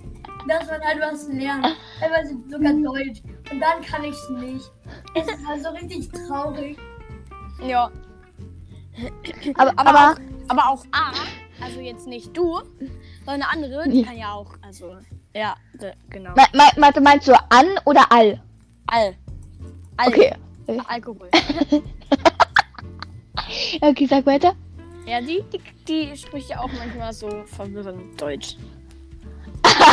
dass 0.47 0.65
man 0.65 0.81
halt 0.81 0.99
was 1.01 1.27
lernt. 1.27 1.67
Teilweise 1.99 2.35
sogar 2.49 2.73
Deutsch. 2.73 3.21
Und 3.51 3.59
dann 3.59 3.81
kann 3.81 4.03
ich 4.03 4.15
es 4.15 4.29
nicht. 4.29 4.71
Es 5.15 5.27
ist 5.27 5.47
halt 5.47 5.63
so 5.63 5.69
richtig 5.69 6.09
traurig. 6.11 6.77
Ja. 7.65 7.89
aber, 9.55 9.71
Aber, 9.79 9.89
aber 9.89 9.99
auch, 10.11 10.15
aber 10.49 10.69
auch 10.69 10.85
A, 10.91 11.11
also 11.63 11.79
jetzt 11.79 12.07
nicht 12.07 12.35
du, 12.35 12.59
sondern 13.25 13.43
eine 13.43 13.49
andere, 13.49 13.89
die 13.89 14.03
kann 14.03 14.17
ja 14.17 14.33
auch, 14.33 14.53
also, 14.61 14.95
ja, 15.33 15.55
genau. 16.09 16.31
Me- 16.35 16.45
me- 16.77 17.01
meinst 17.01 17.27
du 17.27 17.33
an 17.49 17.65
oder 17.85 18.05
all? 18.11 18.41
All. 18.87 19.15
All. 19.97 20.07
Okay. 20.07 20.33
Alkohol. 20.87 21.29
Okay, 23.81 24.05
sag 24.05 24.25
weiter. 24.27 24.53
Ja, 25.07 25.21
die, 25.21 25.43
die, 25.51 25.59
die 26.11 26.15
spricht 26.17 26.49
ja 26.51 26.59
auch 26.59 26.69
manchmal 26.77 27.11
so 27.13 27.27
verwirrend 27.45 28.19
Deutsch. 28.21 28.57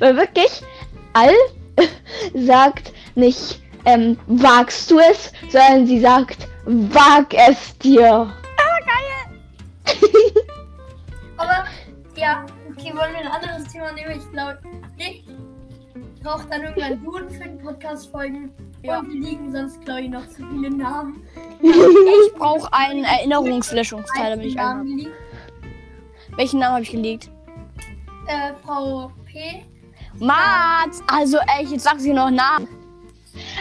Also, 0.00 0.16
wirklich, 0.16 0.62
all 1.12 1.34
sagt 2.34 2.92
nicht, 3.14 3.60
ähm, 3.84 4.18
wagst 4.26 4.90
du 4.90 4.98
es, 4.98 5.32
sondern 5.48 5.86
sie 5.86 6.00
sagt, 6.00 6.48
wag 6.64 7.26
es 7.32 7.76
dir. 7.78 8.32
Aber 11.36 11.64
ja, 12.16 12.46
okay, 12.70 12.92
wollen 12.94 13.12
wir 13.12 13.20
ein 13.20 13.26
anderes 13.26 13.64
Thema 13.72 13.92
nehmen? 13.92 14.12
Ich 14.16 14.30
glaube, 14.30 14.58
ich 14.96 15.24
brauche 16.22 16.46
dann 16.48 16.62
irgendwann 16.62 17.04
Duden 17.04 17.30
für 17.30 17.44
den 17.44 17.58
Podcast-Folgen. 17.58 18.52
Ja. 18.82 18.98
Und 18.98 19.08
wir 19.12 19.20
liegen 19.20 19.52
sonst, 19.52 19.84
glaube 19.84 20.02
ich, 20.02 20.10
noch 20.10 20.28
zu 20.28 20.46
viele 20.48 20.70
Namen. 20.70 21.22
Ich 21.62 22.34
brauche 22.34 22.72
einen 22.72 23.04
Erinnerungslöschungsteil, 23.04 24.30
damit 24.30 24.46
ich 24.46 24.54
liegen. 24.54 25.12
Welchen 26.36 26.58
Namen 26.58 26.72
habe 26.72 26.82
ich 26.82 26.90
gelegt? 26.90 27.30
Äh, 28.26 28.52
Frau 28.64 29.12
P. 29.26 29.64
Mats! 30.18 31.02
Also 31.06 31.38
echt, 31.58 31.72
jetzt 31.72 31.84
sag 31.84 31.98
sie 32.00 32.12
noch 32.12 32.30
Namen. 32.30 32.68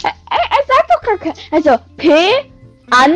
Er, 0.04 0.12
er 0.30 0.66
sagt 0.68 0.90
doch 0.90 1.02
gar 1.02 1.18
kein. 1.18 1.34
Also, 1.52 1.78
P, 1.98 2.12
an, 2.90 3.16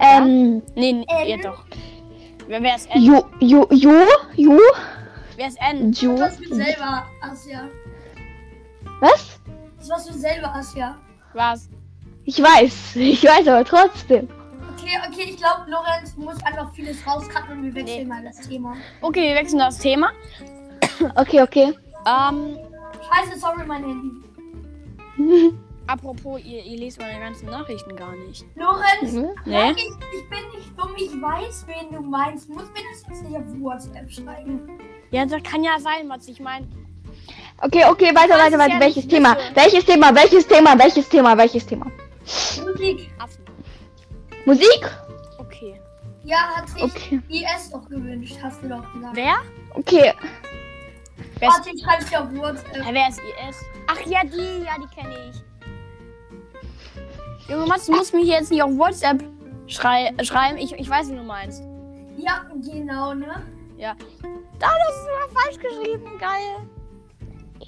ähm, 0.00 0.62
Nee, 0.74 0.92
nee 0.92 1.06
N? 1.08 1.28
ja 1.28 1.36
doch. 1.38 1.64
Wer, 2.48 2.76
ist 2.76 2.88
N? 2.90 3.02
Ju, 3.02 3.22
Ju, 3.40 3.66
Ju, 3.70 4.04
Ju, 4.36 4.58
Wer 5.36 5.48
ist 5.48 5.58
N? 5.60 5.92
Ju. 5.92 6.16
Das 6.16 6.36
du 6.38 6.54
selber, 6.54 7.06
Asja. 7.22 7.68
Was? 9.00 9.40
Das 9.78 9.88
warst 9.90 10.10
du 10.10 10.12
selber, 10.14 10.54
Asja. 10.54 10.96
Was? 11.34 11.68
Ich 12.24 12.40
weiß, 12.42 12.96
ich 12.96 13.24
weiß 13.24 13.48
aber 13.48 13.64
trotzdem. 13.64 14.28
Okay, 14.76 14.98
okay, 15.08 15.30
ich 15.30 15.36
glaube, 15.36 15.68
Lorenz 15.68 16.14
muss 16.16 16.42
einfach 16.44 16.72
vieles 16.74 17.04
rauscutten 17.06 17.50
und 17.58 17.62
wir 17.64 17.74
wechseln 17.74 17.98
Nee. 18.00 18.04
mal 18.04 18.22
das 18.22 18.40
Thema. 18.48 18.76
Okay, 19.00 19.28
wir 19.28 19.34
wechseln 19.36 19.58
das 19.60 19.78
Thema. 19.78 20.10
Okay, 21.16 21.42
okay. 21.42 21.72
Ähm, 22.06 22.58
Scheiße, 23.10 23.38
sorry, 23.38 23.64
mein 23.66 23.84
Handy. 23.84 25.54
apropos, 25.86 26.40
ihr, 26.44 26.62
ihr 26.64 26.78
lest 26.78 26.98
meine 27.00 27.18
ganzen 27.20 27.46
Nachrichten 27.50 27.94
gar 27.96 28.12
nicht. 28.16 28.44
Lorenz, 28.56 29.12
Mhm. 29.12 29.28
Nee? 29.44 29.72
ich, 29.72 29.82
ich 29.84 30.28
bin 30.30 30.38
nicht 30.58 30.78
dumm, 30.78 30.92
ich 30.96 31.10
weiß, 31.20 31.66
wen 31.66 31.94
du 31.94 32.00
meinst. 32.02 32.48
Muss 32.48 32.64
mir 32.64 32.80
das 32.92 33.04
jetzt 33.08 33.22
nicht 33.24 33.36
auf 33.36 33.44
WhatsApp 33.60 34.10
schreiben. 34.10 34.78
Ja, 35.10 35.26
das 35.26 35.42
kann 35.42 35.62
ja 35.64 35.78
sein, 35.78 36.08
was 36.08 36.26
ich 36.28 36.40
meine. 36.40 36.66
Okay, 37.60 37.84
okay, 37.88 38.06
weiter, 38.14 38.38
weiter, 38.38 38.58
weiter. 38.58 38.74
ja 38.74 38.80
Welches 38.80 39.06
Thema? 39.06 39.36
Welches 39.54 39.84
Thema? 39.84 40.14
Welches 40.14 40.46
Thema? 40.46 40.78
Welches 40.78 41.08
Thema? 41.08 41.36
Welches 41.36 41.66
Thema? 41.66 41.86
Musik. 42.24 43.10
Affen. 43.18 43.44
Musik? 44.46 44.90
Okay. 45.38 45.80
Ja, 46.24 46.38
hat 46.56 46.68
sich 46.70 46.82
Okay. 46.82 47.20
IS 47.28 47.70
doch 47.70 47.88
gewünscht, 47.88 48.36
hast 48.42 48.62
du 48.62 48.68
doch 48.68 48.92
gesagt. 48.92 49.14
Wer? 49.16 49.34
Okay. 49.74 50.12
Wer 51.38 51.48
ist, 51.48 51.54
Warte, 51.56 51.70
ich 51.74 51.82
schreibe 51.82 52.04
dir 52.04 52.20
auf 52.22 52.34
WhatsApp. 52.34 52.76
äh, 52.76 52.92
wer 52.94 53.08
ist 53.08 53.18
IS? 53.20 53.56
Ach 53.88 54.00
ja, 54.06 54.24
die, 54.24 54.64
ja, 54.64 54.76
die 54.78 54.94
kenne 54.94 55.14
ich. 55.30 55.42
Junge 57.48 57.66
Mats, 57.66 57.86
du 57.86 57.92
musst 57.92 58.14
mir 58.14 58.22
hier 58.22 58.34
jetzt 58.38 58.50
nicht 58.50 58.62
auf 58.62 58.76
WhatsApp 58.76 59.22
schrei 59.66 60.12
schreiben. 60.22 60.58
Ich, 60.58 60.72
ich 60.72 60.88
weiß, 60.88 61.10
wie 61.10 61.16
du 61.16 61.22
meinst. 61.22 61.62
Ja, 62.16 62.44
genau, 62.62 63.14
ne? 63.14 63.42
Ja. 63.76 63.96
Da, 64.58 64.68
das 64.78 64.96
ist 64.96 65.08
immer 65.08 65.40
falsch 65.40 65.58
geschrieben. 65.58 66.18
Geil. 66.18 66.68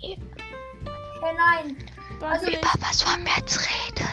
Hey, 0.01 0.19
nein. 1.23 1.77
Also, 2.21 2.47
Über 2.47 2.59
was 2.81 3.05
wollen 3.07 3.25
wir 3.25 3.33
jetzt 3.37 3.61
reden? 3.61 4.09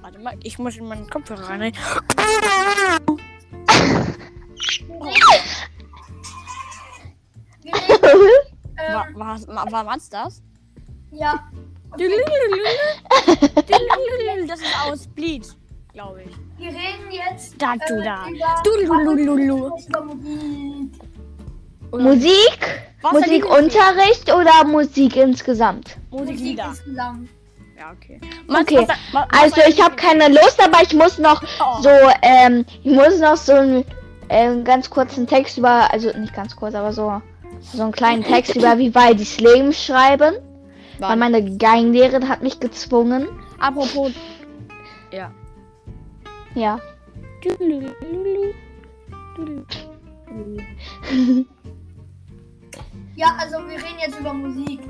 warte 0.00 0.18
mal, 0.18 0.34
ich 0.42 0.58
muss 0.58 0.76
in 0.76 0.86
meinen 0.86 1.08
Kopfhörer 1.08 1.48
rein. 1.48 1.72
War, 8.92 9.08
ähm, 9.08 9.14
war, 9.48 9.72
war, 9.72 9.86
war 9.86 9.96
das? 10.10 10.42
ja. 11.12 11.44
Okay. 11.92 12.10
Das 14.48 14.58
ist 14.60 14.66
aus 14.90 15.06
Bleach, 15.06 15.46
glaube 15.92 16.22
ich. 16.22 16.36
Wir 16.58 16.68
reden 16.70 17.10
jetzt 17.10 17.54
Da, 17.62 17.74
du 17.88 18.00
äh, 18.00 18.04
da. 18.04 18.26
über, 18.28 18.62
Dululululu. 18.64 19.68
Musik. 19.70 19.94
Oder 21.92 22.02
Musik? 22.02 22.58
Was 23.02 23.12
ist 23.12 23.20
dein 23.22 23.40
Musikunterricht 23.40 24.32
oder 24.34 24.64
Musik 24.64 25.16
insgesamt? 25.16 25.96
Musiklieder. 26.10 26.66
insgesamt. 26.70 27.28
Ja, 27.78 27.92
okay. 27.92 28.20
Okay. 28.48 28.76
was- 28.78 28.88
was- 28.88 29.26
was 29.30 29.40
Also 29.42 29.60
ich 29.68 29.80
habe 29.80 29.94
keine 29.96 30.28
Lust, 30.28 30.60
aber 30.64 30.82
ich 30.82 30.92
muss 30.94 31.18
noch 31.18 31.40
Oh. 31.60 31.80
so, 31.82 31.90
ähm, 32.22 32.64
ich 32.82 32.92
muss 32.92 33.18
noch 33.20 33.36
so 33.36 33.52
einen 33.52 33.84
ähm, 34.30 34.64
ganz 34.64 34.88
kurzen 34.90 35.26
Text 35.28 35.58
über, 35.58 35.92
also 35.92 36.08
nicht 36.18 36.34
ganz 36.34 36.56
kurz, 36.56 36.74
aber 36.74 36.92
so, 36.92 37.20
so 37.72 37.82
einen 37.82 37.92
kleinen 37.92 38.22
Text 38.22 38.54
über 38.56 38.78
Vivaldis 38.78 39.40
Leben 39.40 39.72
schreiben. 39.72 40.34
Weil 40.98 41.10
Wann? 41.10 41.18
meine 41.18 41.56
Geigenlehrerin 41.56 42.28
hat 42.28 42.42
mich 42.42 42.60
gezwungen. 42.60 43.26
Apropos. 43.58 44.12
Ja. 45.10 45.32
Ja. 46.54 46.78
Ja, 53.16 53.36
also 53.38 53.58
wir 53.58 53.76
reden 53.76 53.98
jetzt 54.00 54.18
über 54.18 54.32
Musik. 54.32 54.80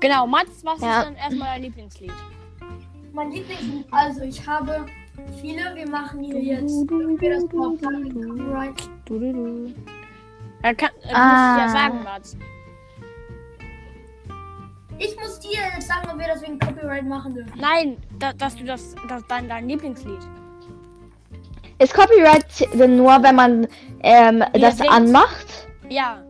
Genau, 0.00 0.26
Mats, 0.26 0.64
was 0.64 0.80
Ja. 0.80 1.00
ist 1.02 1.08
denn 1.08 1.16
erstmal 1.16 1.48
dein 1.54 1.62
Lieblingslied? 1.62 2.12
Mein 3.12 3.30
Lieblingslied, 3.30 3.86
also 3.92 4.22
ich 4.22 4.44
habe 4.46 4.86
viele, 5.40 5.74
wir 5.74 5.88
machen 5.88 6.22
hier 6.24 6.40
jetzt, 6.42 6.86
Ja, 10.62 10.74
kann, 10.74 10.90
äh, 11.02 11.08
du 11.08 11.14
Ah. 11.14 11.28
musst 11.54 11.66
es 11.66 11.72
ja 11.74 11.80
sagen, 11.80 12.02
Mats. 12.04 12.36
Ich 15.00 15.16
muss 15.16 15.38
dir 15.38 15.50
jetzt 15.74 15.86
sagen, 15.86 16.08
ob 16.10 16.18
wir 16.18 16.26
das 16.26 16.42
wegen 16.42 16.58
Copyright 16.58 17.06
machen 17.06 17.34
dürfen. 17.34 17.52
Nein, 17.56 17.96
da, 18.18 18.32
dass 18.32 18.56
du 18.56 18.64
das, 18.64 18.96
das 19.08 19.22
dein, 19.28 19.48
dein 19.48 19.68
Lieblingslied. 19.68 20.18
Ist 21.78 21.94
Copyright 21.94 22.44
denn 22.74 22.96
nur, 22.96 23.22
wenn 23.22 23.36
man 23.36 23.68
ähm, 24.02 24.42
das 24.54 24.78
singt. 24.78 24.90
anmacht? 24.90 25.68
Ja, 25.88 26.20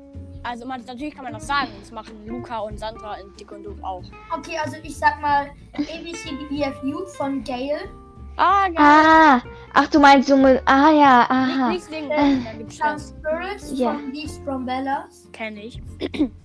also 0.43 0.67
Mats, 0.67 0.87
natürlich 0.87 1.15
kann 1.15 1.25
man 1.25 1.33
das 1.33 1.47
sagen. 1.47 1.69
Das 1.81 1.91
machen 1.91 2.27
Luca 2.27 2.59
und 2.59 2.79
Sandra 2.79 3.15
in 3.15 3.35
Dick 3.37 3.51
und 3.51 3.65
Doof 3.65 3.79
auch. 3.83 4.03
Okay, 4.37 4.59
also 4.63 4.77
ich 4.83 4.95
sag 4.97 5.19
mal 5.23 5.49
ABCDEFU 5.75 7.07
von 7.17 7.43
Gale. 7.45 7.89
Ah, 8.38 8.68
geil. 8.68 8.76
Ah, 8.78 9.40
ach 9.75 9.88
du 9.88 9.99
meinst 9.99 10.28
so 10.28 10.37
mit, 10.37 10.62
ah 10.66 10.90
ja, 10.92 11.26
aha. 11.28 11.68
Nicht 11.71 11.85
singen, 11.85 12.09
dann 12.09 12.59
gibt's 12.59 12.76
Some 12.78 12.99
Stress. 12.99 13.14
Spirits 13.18 13.73
Ja. 13.78 13.92
von 13.92 14.12
These 14.12 14.40
From 14.45 14.64
Bellas. 14.66 15.28
Kenn 15.33 15.57
ich. 15.57 15.80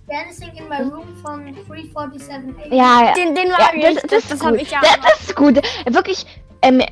Dancing 0.08 0.52
in 0.56 0.68
My 0.68 0.82
Room 0.82 1.16
von 1.24 1.44
347 1.66 2.72
Ja, 2.72 3.04
ja. 3.06 3.12
Den, 3.14 3.34
den 3.34 3.46
Ja, 3.48 3.58
mag 3.58 3.74
ich. 3.76 3.82
das, 3.84 4.02
das, 4.02 4.12
ist 4.24 4.32
das 4.32 4.42
hab 4.42 4.50
gut. 4.50 4.60
ich 4.62 4.70
ja. 4.70 4.80
Das, 4.80 4.98
das 5.02 5.20
ist 5.20 5.36
gut. 5.36 5.56
Wirklich, 5.86 6.26
ähm, 6.62 6.82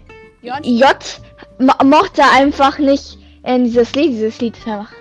J. 0.42 0.64
J 0.64 1.20
mo- 1.58 1.84
mochte 1.84 2.22
einfach 2.24 2.78
nicht 2.78 3.18
äh, 3.42 3.58
dieses 3.58 3.94
Lied, 3.94 4.12
dieses 4.12 4.40
Lied 4.40 4.56
ist 4.56 4.66
einfach 4.68 4.92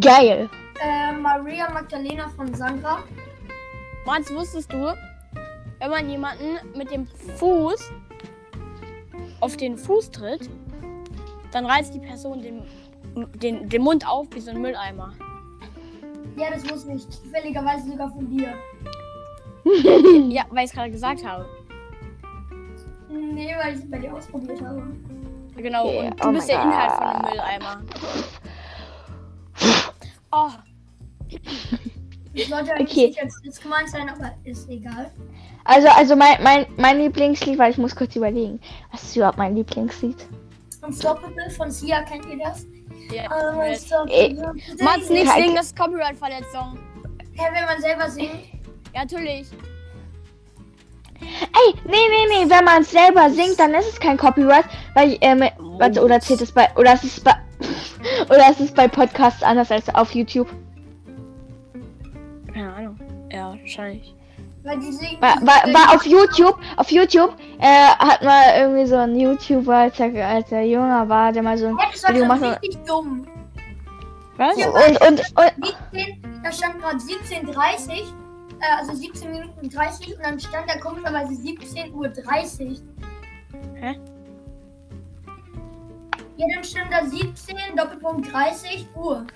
geil. 0.00 0.48
Äh, 0.82 1.12
Maria 1.12 1.70
Magdalena 1.70 2.28
von 2.36 2.52
Sandra. 2.54 2.98
Mats, 4.04 4.32
wusstest 4.32 4.70
du, 4.72 4.94
wenn 5.80 5.90
man 5.90 6.08
jemanden 6.08 6.58
mit 6.76 6.90
dem 6.90 7.06
Fuß 7.36 7.90
auf 9.40 9.56
den 9.56 9.76
Fuß 9.76 10.10
tritt, 10.10 10.48
dann 11.52 11.66
reißt 11.66 11.94
die 11.94 12.00
Person 12.00 12.42
den, 12.42 12.62
den, 13.40 13.68
den 13.68 13.82
Mund 13.82 14.06
auf 14.06 14.26
wie 14.32 14.40
so 14.40 14.50
ein 14.50 14.60
Mülleimer. 14.60 15.12
Ja, 16.36 16.50
das 16.52 16.68
wusste 16.70 16.92
ich 16.92 17.08
zufälligerweise 17.08 17.90
sogar 17.90 18.10
von 18.10 18.28
dir. 18.28 18.52
Ja, 20.28 20.44
weil 20.50 20.64
ich 20.64 20.70
es 20.70 20.72
gerade 20.76 20.90
gesagt 20.92 21.24
habe. 21.26 21.44
Nee, 23.10 23.52
weil 23.62 23.74
ich 23.74 23.80
es 23.82 23.90
bei 23.90 23.98
dir 23.98 24.14
ausprobiert 24.14 24.60
habe. 24.62 24.82
Genau, 25.56 25.86
Okay, 25.88 26.06
und 26.10 26.22
du 26.22 26.28
oh 26.28 26.32
bist 26.32 26.48
der 26.48 26.62
Inhalt 26.62 26.92
von 26.92 27.22
dem 27.22 27.30
Mülleimer. 27.30 27.82
Oh, 30.32 30.50
Das 32.34 32.48
sollte 32.48 32.74
eigentlich 32.74 32.90
Okay. 32.90 33.06
nicht 33.06 33.22
als 33.22 33.60
gemeint 33.60 33.88
sein, 33.88 34.08
aber 34.10 34.32
ist 34.44 34.68
egal. 34.68 35.10
Also, 35.66 35.88
also 35.88 36.16
mein, 36.16 36.42
mein, 36.42 36.66
mein 36.76 36.98
Lieblingslied, 36.98 37.58
weil 37.58 37.72
ich 37.72 37.78
muss 37.78 37.94
kurz 37.96 38.14
überlegen. 38.16 38.60
Was 38.92 39.02
ist 39.02 39.16
überhaupt 39.16 39.38
mein 39.38 39.56
Lieblingslied? 39.56 40.16
Unstoppable 40.82 41.50
von 41.50 41.70
Sia, 41.70 42.02
kennt 42.02 42.24
ihr 42.26 42.38
das? 42.38 42.66
ja. 43.12 43.24
Unstoppable. 43.50 44.52
Mats, 44.80 45.10
nicht 45.10 45.26
Kein- 45.26 45.42
singen, 45.42 45.56
das 45.56 45.66
ist 45.66 45.76
Copyright-Verletzung. 45.78 46.78
Hä, 47.32 47.44
wenn 47.52 47.64
man 47.64 47.80
selber 47.80 48.08
singt? 48.10 48.44
Ja, 48.94 49.02
natürlich. 49.02 49.46
Ey, 51.20 51.74
nee, 51.84 51.90
nee, 51.90 52.44
nee, 52.44 52.50
wenn 52.50 52.64
man 52.64 52.82
es 52.82 52.90
selber 52.90 53.30
singt, 53.30 53.58
dann 53.58 53.74
ist 53.74 53.88
es 53.88 54.00
kein 54.00 54.16
Copyright, 54.16 54.66
weil, 54.94 55.16
ähm, 55.20 55.42
warte, 55.78 56.02
oder 56.02 56.20
zählt 56.20 56.42
es 56.42 56.52
bei, 56.52 56.68
oder 56.76 56.92
ist 56.94 57.04
es 57.04 57.20
bei, 57.20 57.34
oder 58.28 58.50
ist 58.50 58.60
es 58.60 58.72
bei 58.72 58.86
Podcasts 58.86 59.42
anders 59.42 59.70
als 59.72 59.92
auf 59.94 60.12
YouTube? 60.14 60.48
Keine 62.52 62.72
Ahnung. 62.72 62.98
Ja, 63.32 63.50
wahrscheinlich. 63.58 64.14
Weil 64.66 64.80
die 64.80 64.92
singen. 64.92 65.20
War, 65.20 65.36
war, 65.42 65.72
war 65.72 65.94
auf 65.94 66.04
YouTube, 66.04 66.58
auf 66.76 66.90
YouTube, 66.90 67.36
äh, 67.60 67.86
hat 67.98 68.20
mal 68.22 68.58
irgendwie 68.58 68.86
so 68.86 68.96
ein 68.96 69.14
YouTuber, 69.14 69.76
als 69.76 70.00
er, 70.00 70.28
als 70.28 70.50
er 70.50 70.62
jünger 70.62 71.08
war, 71.08 71.30
der 71.30 71.44
mal 71.44 71.56
so 71.56 71.68
ein 71.68 71.76
Ja, 71.78 71.84
das 71.92 72.02
war 72.02 72.10
Video 72.10 72.26
schon 72.26 72.40
macht. 72.40 72.62
richtig 72.62 72.84
dumm. 72.84 73.26
Was? 74.36 74.58
Ja. 74.58 74.68
Und, 74.68 75.00
und, 75.00 75.20
und, 75.20 75.66
17, 75.92 76.42
da 76.42 76.50
stand 76.52 76.80
gerade 76.80 76.96
17.30 76.96 78.12
äh, 78.60 78.78
also 78.80 78.94
17 78.94 79.30
Minuten 79.30 79.68
30 79.68 80.16
und 80.16 80.24
dann 80.24 80.40
stand 80.40 80.68
da 80.68 80.78
komischerweise 80.78 81.32
17.30 81.34 81.92
Uhr. 81.92 82.12
Hä? 83.74 84.00
Ja, 86.38 86.46
dann 86.54 86.64
stand 86.64 86.92
da 86.92 87.04
17 87.06 87.56
Doppelpunkt 87.76 88.32
30 88.32 88.86
Uhr. 88.96 89.26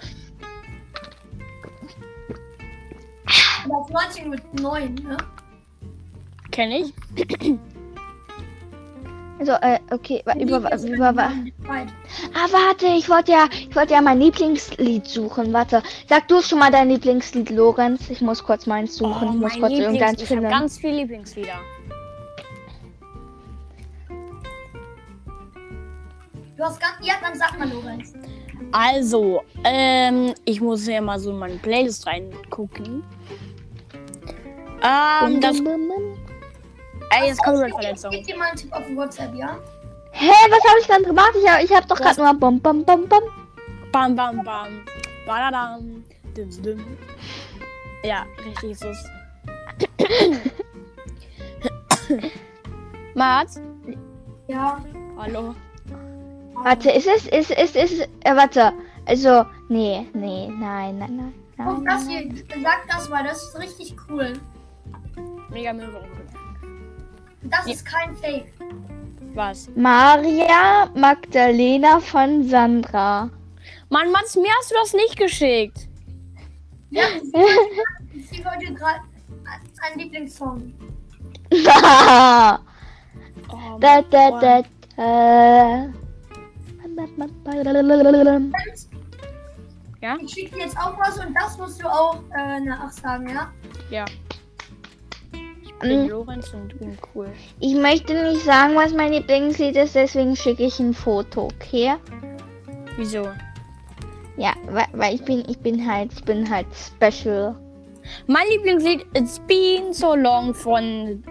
Auf 3.69 3.89
19 3.91 4.29
Uhr 4.31 4.37
9, 4.61 4.95
ne? 4.95 5.17
Kenn 6.51 6.73
ich. 6.73 6.93
also, 9.39 9.53
äh, 9.53 9.79
okay, 9.91 10.23
wa- 10.25 10.35
über, 10.37 10.73
ist 10.73 10.85
über, 10.85 11.11
über. 11.11 11.31
Ah, 12.35 12.47
warte, 12.51 12.87
ich 12.87 13.09
wollte 13.09 13.33
ja, 13.33 13.47
ich 13.53 13.75
wollte 13.77 13.95
ja 13.95 14.01
mein 14.03 14.19
Lieblingslied 14.21 15.07
suchen. 15.07 15.53
Warte, 15.53 15.83
sag 16.09 16.27
du 16.29 16.43
schon 16.43 16.59
mal 16.59 16.71
dein 16.73 16.89
Lieblingslied, 16.89 17.51
Lorenz. 17.51 18.11
Ich 18.11 18.21
muss 18.21 18.43
kurz 18.43 18.67
meins 18.67 18.97
suchen. 18.97 19.29
ich 19.29 19.35
muss 19.37 19.53
Oh, 19.57 19.61
kurz 19.61 19.73
Lieblings- 19.73 19.81
irgendeins 19.83 20.23
Ich 20.23 20.31
habe 20.31 20.41
finden. 20.41 20.51
ganz 20.51 20.79
viele 20.79 20.97
Lieblingslieder. 20.97 21.55
Du 26.57 26.65
hast 26.65 26.81
ganz. 26.81 26.95
Ja, 27.03 27.15
dann 27.23 27.39
sag 27.39 27.59
mal, 27.59 27.69
Lorenz. 27.71 28.13
Also, 28.73 29.43
ähm, 29.65 30.35
ich 30.45 30.61
muss 30.61 30.87
ja 30.87 31.01
mal 31.01 31.19
so 31.19 31.31
in 31.31 31.39
meine 31.39 31.57
Playlist 31.57 32.07
reingucken. 32.07 33.03
Ähm, 34.83 35.41
das, 35.41 35.61
ey, 37.11 37.29
jetzt 37.29 37.43
kommt 37.43 37.59
eine 37.59 37.71
Verletzung. 37.71 38.11
Gib 38.13 38.27
dir 38.27 38.37
mal 38.39 38.49
einen 38.49 38.57
Tipp 38.57 38.73
auf 38.73 38.85
WhatsApp, 38.95 39.35
ja? 39.35 39.59
Hä, 40.13 40.33
was 40.51 40.69
habe 40.69 40.81
ich 40.81 40.87
dann 40.87 41.03
gemacht? 41.03 41.33
Ich 41.41 41.49
habe 41.49 41.63
ich 41.63 41.73
hab 41.73 41.87
doch 41.89 41.97
gerade 41.97 42.21
nur 42.21 42.35
bum 42.35 42.61
bum 42.61 42.85
bum 42.85 43.09
bum. 43.09 43.23
Bam, 43.93 44.15
bam, 44.15 44.43
bam. 44.45 44.85
Badadam. 45.27 46.05
Dim, 46.37 46.63
dim. 46.63 46.99
Ja, 48.05 48.25
richtig 48.45 48.71
ist 48.71 48.85
es. 48.85 49.05
Mats? 53.15 53.61
Ja. 54.49 54.83
Hallo. 55.17 55.55
Warte, 56.65 56.91
ist 56.91 57.07
es, 57.07 57.27
ist, 57.27 57.51
ist, 57.51 57.77
ist, 57.77 58.01
äh, 58.25 58.37
warte. 58.37 58.73
Also, 59.07 59.45
nee, 59.69 60.07
nee, 60.13 60.49
nein, 60.49 60.99
nein, 60.99 61.17
nein. 61.17 61.35
Guck 61.57 61.83
nein, 61.83 61.85
das 61.87 62.07
nein. 62.07 62.45
hier. 62.49 62.63
Sag 62.63 62.87
das 62.89 63.09
mal, 63.09 63.25
das 63.25 63.43
ist 63.43 63.59
richtig 63.59 63.97
cool. 64.09 64.33
Mega 65.51 65.73
Möwe. 65.73 66.05
Das 67.43 67.67
Ja. 67.67 67.73
ist 67.73 67.85
kein 67.87 68.15
Fake. 68.17 68.53
Was? 69.35 69.69
Maria 69.77 70.89
Magdalena 70.95 72.01
von 72.01 72.47
Sandra. 72.49 73.31
Mann, 73.89 74.11
Mats, 74.13 74.37
mir 74.37 74.51
hast 74.59 74.71
du 74.71 74.75
das 74.75 74.93
nicht 74.93 75.17
geschickt. 75.17 75.89
Ja, 76.91 77.03
sie 77.23 78.45
wollte- 78.45 78.75
gerade 78.75 79.01
einen 79.83 79.99
Lieblingssong. 80.01 80.73
da, 81.65 82.61
Oh, 83.53 83.79
da, 83.81 84.03
da, 84.03 84.63
da. 84.97 85.89
Ja? 90.01 90.17
Ich 90.21 90.33
schicke 90.33 90.57
dir 90.57 90.65
jetzt 90.65 90.77
auch 90.79 90.99
was 90.99 91.19
und 91.19 91.35
das 91.35 91.59
musst 91.59 91.83
du 91.83 91.87
auch 91.87 92.21
äh, 92.37 92.61
nachsagen, 92.61 93.29
ja? 93.29 93.53
Ja. 93.91 94.05
Ich 95.63 95.75
bin 95.75 96.07
Mm. 96.07 96.09
Lorenz 96.09 96.53
und 96.53 96.73
du 96.73 96.77
bin 96.79 96.99
cool. 97.15 97.29
Ich 97.61 97.75
möchte 97.75 98.15
nicht 98.15 98.45
sagen, 98.45 98.75
was 98.77 98.93
mein 98.93 99.13
Lieblingslied 99.13 99.77
ist, 99.77 99.95
deswegen 99.95 100.37
schicke 100.37 100.65
ich 100.65 100.79
ein 100.79 100.95
Foto, 100.95 101.45
okay? 101.45 101.95
Wieso? 102.97 103.29
Ja, 104.37 104.55
weil, 104.71 104.87
weil 104.93 105.15
ich 105.15 105.25
bin, 105.25 105.43
ich 105.49 105.59
bin 105.59 105.91
halt, 105.91 106.13
ich 106.13 106.25
bin 106.25 106.49
halt 106.49 106.67
special. 106.75 107.55
Mein 108.27 108.47
Lieblingslied 108.49 109.07
It's 109.15 109.39
Been 109.41 109.93
So 109.93 110.15
Long 110.15 110.55
von, 110.55 111.23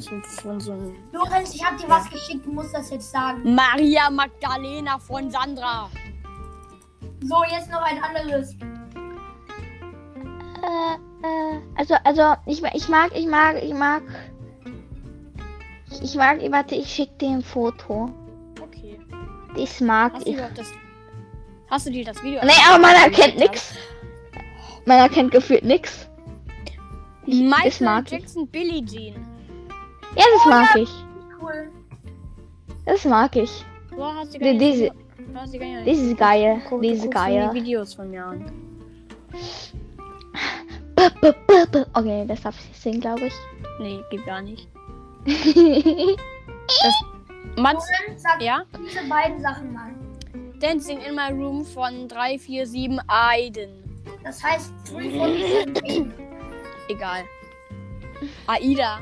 von, 0.00 0.22
von 0.22 0.60
so 0.60 0.72
einem 0.72 0.96
Lorenz, 1.12 1.54
ich 1.54 1.64
habe 1.64 1.76
dir 1.76 1.88
was 1.88 2.08
geschickt, 2.10 2.46
du 2.46 2.52
musst 2.52 2.74
das 2.74 2.90
jetzt 2.90 3.10
sagen. 3.10 3.54
Maria 3.54 4.10
Magdalena 4.10 4.98
von 4.98 5.30
Sandra. 5.30 5.90
So, 7.22 7.42
jetzt 7.50 7.70
noch 7.70 7.82
ein 7.82 8.02
anderes. 8.02 8.54
Äh, 10.62 10.94
äh, 11.26 11.60
also, 11.76 11.94
also, 12.04 12.34
ich, 12.46 12.62
ich 12.62 12.88
mag, 12.88 13.10
ich 13.14 13.26
mag, 13.26 13.62
ich 13.62 13.74
mag. 13.74 14.02
Ich, 15.90 16.02
ich 16.02 16.14
mag, 16.14 16.38
warte, 16.50 16.74
ich 16.74 16.88
schicke 16.92 17.14
dir 17.18 17.30
ein 17.30 17.42
Foto. 17.42 18.10
Okay. 18.60 18.98
Das 19.56 19.80
mag 19.80 20.12
Hast 20.14 20.26
du 20.26 20.30
ich. 20.30 20.36
überhaupt 20.36 20.58
das. 20.58 20.72
Hast 21.68 21.86
du 21.86 21.90
dir 21.90 22.04
das 22.04 22.22
Video 22.22 22.40
Nee, 22.44 22.52
aber 22.68 22.78
man 22.78 22.94
erkennt 22.94 23.38
nix. 23.38 23.74
Man 24.84 24.98
erkennt 24.98 25.32
gefühlt 25.32 25.64
nix. 25.64 26.08
Ich, 27.26 27.40
das 27.50 27.80
Michael 27.80 27.84
mag 27.86 28.04
ich. 28.06 28.12
Jackson, 28.12 28.46
Billie 28.48 28.84
Jean. 28.84 29.14
Ja, 30.16 30.24
das 30.34 30.46
mag 30.46 30.76
ich. 30.76 30.90
Cool. 31.40 31.70
Das 32.84 33.04
mag 33.04 33.36
ich. 33.36 33.64
Du 33.90 34.02
hast 34.04 34.34
Die- 34.34 34.38
gar 34.38 34.52
nicht. 34.52 34.60
diese- 34.60 34.90
du 34.90 35.34
hast 35.40 35.52
die 35.54 35.58
gar 35.58 35.66
nicht. 35.66 35.86
Das 35.88 35.98
ist 35.98 36.16
geil. 36.16 36.60
Guck, 36.68 36.82
Das 36.82 36.90
du 36.90 36.96
ist 37.04 37.10
geil. 37.10 37.50
die 37.52 37.60
Videos 37.60 37.94
von 37.94 38.10
mir 38.10 38.24
an. 38.24 38.52
Okay, 41.94 42.24
das 42.26 42.40
darf 42.42 42.58
ich 42.60 42.68
nicht 42.68 42.80
singen, 42.82 43.00
glaube 43.00 43.26
ich. 43.26 43.32
Nee, 43.80 44.00
geht 44.10 44.24
gar 44.26 44.40
nicht. 44.42 44.68
Mats, 47.56 47.86
Lorenz, 48.00 48.22
sag 48.22 48.40
ja? 48.42 48.62
diese 48.86 49.06
beiden 49.08 49.40
Sachen 49.40 49.72
mal. 49.72 49.94
Dancing 50.60 50.98
in 51.00 51.14
My 51.14 51.30
Room 51.32 51.64
von 51.64 52.08
347 52.08 52.98
Aiden. 53.08 53.70
Das 54.24 54.42
heißt, 54.42 54.72
347. 54.92 56.06
Egal. 56.88 57.24
Aida. 58.46 58.98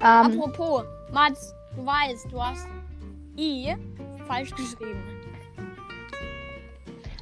Ähm, 0.00 0.40
Apropos, 0.40 0.84
Mats, 1.12 1.54
du 1.76 1.84
weißt, 1.84 2.30
du 2.30 2.42
hast 2.42 2.68
I 3.36 3.76
falsch 4.26 4.50
geschrieben. 4.54 5.02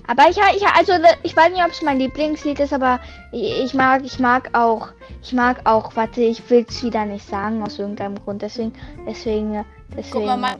aber 0.07 0.29
ich, 0.29 0.37
ich 0.37 0.66
also 0.66 0.92
ich 1.22 1.37
weiß 1.37 1.52
nicht, 1.52 1.64
ob 1.64 1.70
es 1.70 1.83
mein 1.83 1.98
Lieblingslied 1.98 2.61
ist, 2.61 2.72
aber 2.72 3.00
ich, 3.33 3.64
ich 3.64 3.74
mag 3.74 4.05
ich 4.05 4.18
mag 4.18 4.50
auch 4.52 4.88
ich 5.22 5.33
mag 5.33 5.61
auch, 5.64 5.96
warte, 5.96 6.20
ich 6.20 6.48
will 6.50 6.64
es 6.68 6.83
wieder 6.83 7.05
nicht 7.05 7.26
sagen 7.26 7.62
aus 7.62 7.79
irgendeinem 7.79 8.16
Grund, 8.22 8.42
deswegen 8.42 8.72
deswegen 9.07 9.64
deswegen 9.96 10.12
Guck 10.12 10.26
mal, 10.26 10.37
mein 10.37 10.59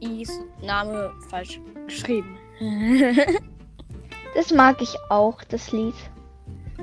Is 0.00 0.30
Name 0.60 1.12
falsch 1.28 1.60
geschrieben. 1.86 2.36
das 4.34 4.50
mag 4.50 4.80
ich 4.82 4.94
auch, 5.08 5.42
das 5.44 5.72
Lied. 5.72 5.94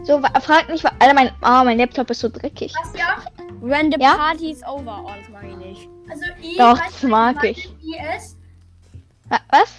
So, 0.03 0.19
frag 0.41 0.69
nicht, 0.69 0.85
Alter, 0.85 1.13
mein, 1.13 1.29
oh, 1.43 1.63
mein 1.63 1.77
Laptop 1.77 2.09
ist 2.09 2.19
so 2.21 2.29
dreckig. 2.29 2.73
Was 2.81 2.93
ja? 2.97 3.17
When 3.61 3.91
the 3.91 3.99
Ja? 3.99 4.15
party 4.15 4.51
is 4.51 4.63
over. 4.63 5.03
Oh, 5.05 5.11
das 5.19 5.29
mag 5.29 5.43
ich 5.49 5.55
nicht. 5.57 5.89
Also 6.09 6.23
I. 6.41 6.57
Doch, 6.57 6.79
weißt 6.79 7.03
das 7.03 7.09
mag 7.09 7.43
ich. 7.43 7.65
IS. 7.83 8.37
Wa- 9.29 9.39
Was? 9.51 9.73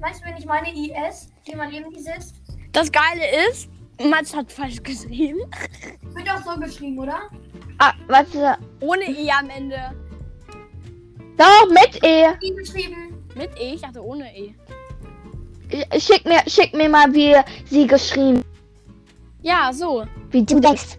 Weißt 0.00 0.20
du, 0.22 0.26
wenn 0.26 0.36
ich 0.36 0.44
meine 0.46 0.68
IS, 0.70 1.28
die 1.46 1.54
man 1.56 1.70
neben 1.70 1.90
sitzt? 1.96 2.34
Das 2.72 2.90
Geile 2.92 3.48
ist, 3.50 3.68
Mats 4.02 4.34
hat 4.36 4.50
falsch 4.52 4.82
geschrieben. 4.82 5.40
Wird 6.02 6.30
auch 6.30 6.42
so 6.54 6.58
geschrieben, 6.60 6.98
oder? 6.98 7.20
Ah, 7.78 7.92
warte. 8.08 8.58
Ohne 8.80 9.04
E 9.04 9.30
am 9.30 9.48
Ende. 9.50 9.78
Doch, 11.36 11.68
mit 11.70 12.02
E. 12.04 12.26
I 12.42 12.54
geschrieben. 12.54 13.24
Mit 13.34 13.50
E? 13.58 13.74
Ich 13.74 13.80
dachte 13.80 14.04
ohne 14.04 14.36
E. 14.36 14.54
Schick 15.98 16.24
mir, 16.26 16.40
schick 16.46 16.74
mir 16.74 16.88
mal, 16.88 17.12
wie 17.14 17.34
sie 17.66 17.86
geschrieben. 17.86 18.42
Ja, 19.42 19.72
so. 19.72 20.04
Wie 20.30 20.44
du 20.44 20.60
denkst. 20.60 20.98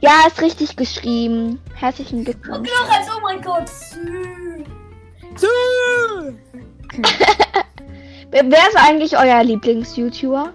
Ja, 0.00 0.26
ist 0.26 0.40
richtig 0.40 0.76
geschrieben. 0.76 1.60
Herzlichen 1.74 2.18
Und 2.18 2.24
Glückwunsch. 2.24 2.70
noch 2.70 2.96
als, 2.96 3.08
oh 3.14 3.20
mein 3.22 3.40
Gott. 3.42 3.70
Wer 8.30 8.44
wer 8.50 8.68
ist 8.68 8.76
eigentlich 8.76 9.18
euer 9.18 9.42
Lieblings-YouTuber? 9.42 10.52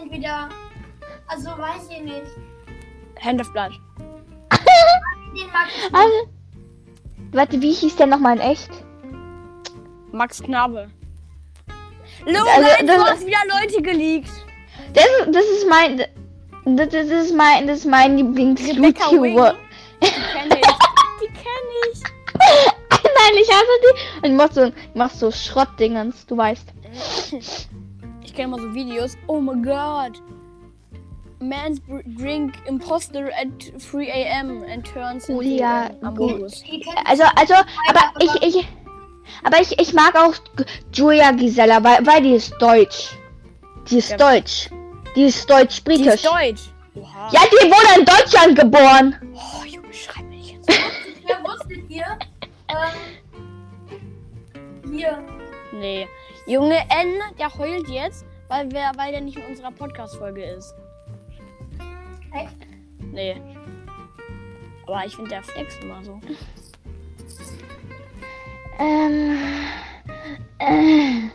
Entweder, 0.00 0.48
also 1.28 1.50
weiß 1.50 1.88
ich 1.90 2.02
nicht. 2.02 2.22
Hand 3.20 3.40
of 3.40 3.52
Blood. 3.52 3.72
Den 5.36 5.46
mag 5.52 5.66
ich 5.68 5.82
nicht. 5.84 5.94
Also, 5.94 6.28
warte, 7.32 7.60
wie 7.60 7.72
hieß 7.72 7.96
der 7.96 8.06
nochmal 8.06 8.36
in 8.36 8.40
echt? 8.42 8.70
Max 10.12 10.42
Knabe. 10.42 10.88
Lorenz, 12.26 12.66
Also, 12.80 12.86
du 12.86 13.04
hast 13.04 13.26
wieder 13.26 13.38
Leute 13.60 13.82
geleakt. 13.82 14.30
Das, 14.92 15.04
ist- 15.04 15.28
das 15.34 15.44
ist 15.44 15.68
mein. 15.68 15.98
Das, 16.76 16.88
das 16.88 17.06
ist 17.06 17.34
mein, 17.34 17.66
das 17.66 17.78
ist 17.80 17.86
mein 17.86 18.16
Lieblings-YouTuber. 18.16 19.54
Die 20.02 20.08
kenne 20.08 20.58
ich. 20.60 20.66
Die 21.20 21.28
kenne 21.28 21.74
ich. 21.92 22.02
Nein, 22.90 23.40
ich 23.40 23.48
hasse 23.48 23.64
die. 23.82 24.26
Und 24.26 24.30
ich 24.32 24.36
mach 24.36 24.52
so, 24.52 24.64
ich 24.64 24.72
mach 24.94 25.10
so 25.10 25.30
Schrottdingens, 25.30 26.26
du 26.26 26.36
weißt. 26.36 26.68
Ich 28.24 28.34
kenne 28.34 28.48
immer 28.54 28.58
so 28.58 28.74
Videos. 28.74 29.16
Oh 29.28 29.40
my 29.40 29.54
god. 29.62 30.20
Man's 31.38 31.80
drink 32.18 32.54
imposter 32.66 33.28
at 33.38 33.48
3 33.92 34.06
a.m. 34.10 34.64
and 34.70 34.84
turns 34.84 35.28
into 35.28 35.42
Ja, 35.42 35.88
gut. 36.16 36.52
Also, 37.04 37.24
also, 37.36 37.54
aber 37.88 38.10
ich, 38.20 38.42
ich, 38.42 38.68
aber 39.44 39.60
ich, 39.60 39.78
ich 39.80 39.92
mag 39.92 40.14
auch 40.16 40.34
Julia 40.92 41.30
Gisela, 41.32 41.82
weil, 41.84 42.06
weil 42.06 42.22
die 42.22 42.34
ist 42.34 42.52
deutsch. 42.60 43.10
Die 43.88 43.98
ist 43.98 44.10
Ja. 44.10 44.16
deutsch. 44.16 44.70
Die 45.14 45.24
ist 45.24 45.44
Die 45.44 45.52
deutsch-britisch. 45.52 46.06
ist 46.14 46.26
deutsch. 46.26 46.62
Oha. 46.94 47.30
Ja, 47.32 47.40
die 47.50 47.66
wurde 47.70 48.00
in 48.00 48.04
Deutschland 48.06 48.58
geboren. 48.58 49.16
Oh, 49.34 49.64
Junge, 49.64 49.92
schreib 49.92 50.24
mir 50.24 50.36
nicht 50.36 50.52
jetzt. 50.54 50.68
Wer 51.26 51.42
wusstet 51.44 51.88
ihr? 51.90 52.18
Ähm, 52.68 52.96
hier. 54.92 55.22
Nee. 55.72 56.08
Junge 56.46 56.78
N, 56.78 57.20
der 57.38 57.52
heult 57.54 57.88
jetzt, 57.88 58.24
weil, 58.48 58.70
wir, 58.70 58.92
weil 58.96 59.12
der 59.12 59.20
nicht 59.20 59.36
in 59.36 59.44
unserer 59.46 59.72
Podcast-Folge 59.72 60.44
ist. 60.44 60.74
Echt? 62.32 62.56
Nee. 63.12 63.40
Aber 64.86 65.04
ich 65.04 65.14
finde, 65.16 65.30
der 65.30 65.42
flext 65.42 65.82
immer 65.82 66.02
so. 66.04 66.20
Ähm, 68.78 69.38
äh, 70.58 71.28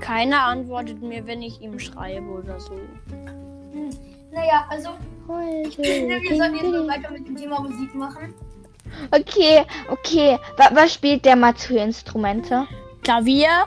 Keiner 0.00 0.42
antwortet 0.44 1.02
mir, 1.02 1.26
wenn 1.26 1.42
ich 1.42 1.60
ihm 1.60 1.78
schreibe 1.78 2.26
oder 2.26 2.58
so. 2.60 2.74
Hm. 3.72 3.90
Naja, 4.32 4.66
also, 4.68 4.90
wir 5.26 5.70
sollten 5.70 6.10
jetzt 6.10 6.38
mal 6.38 6.88
weiter 6.88 7.10
mit 7.10 7.26
dem 7.26 7.36
Thema 7.36 7.60
Musik 7.60 7.94
machen. 7.94 8.34
Okay, 9.10 9.64
okay. 9.90 10.38
Was, 10.56 10.74
was 10.74 10.94
spielt 10.94 11.24
der 11.24 11.36
Mats 11.36 11.66
für 11.66 11.78
Instrumente? 11.78 12.66
Klavier. 13.02 13.66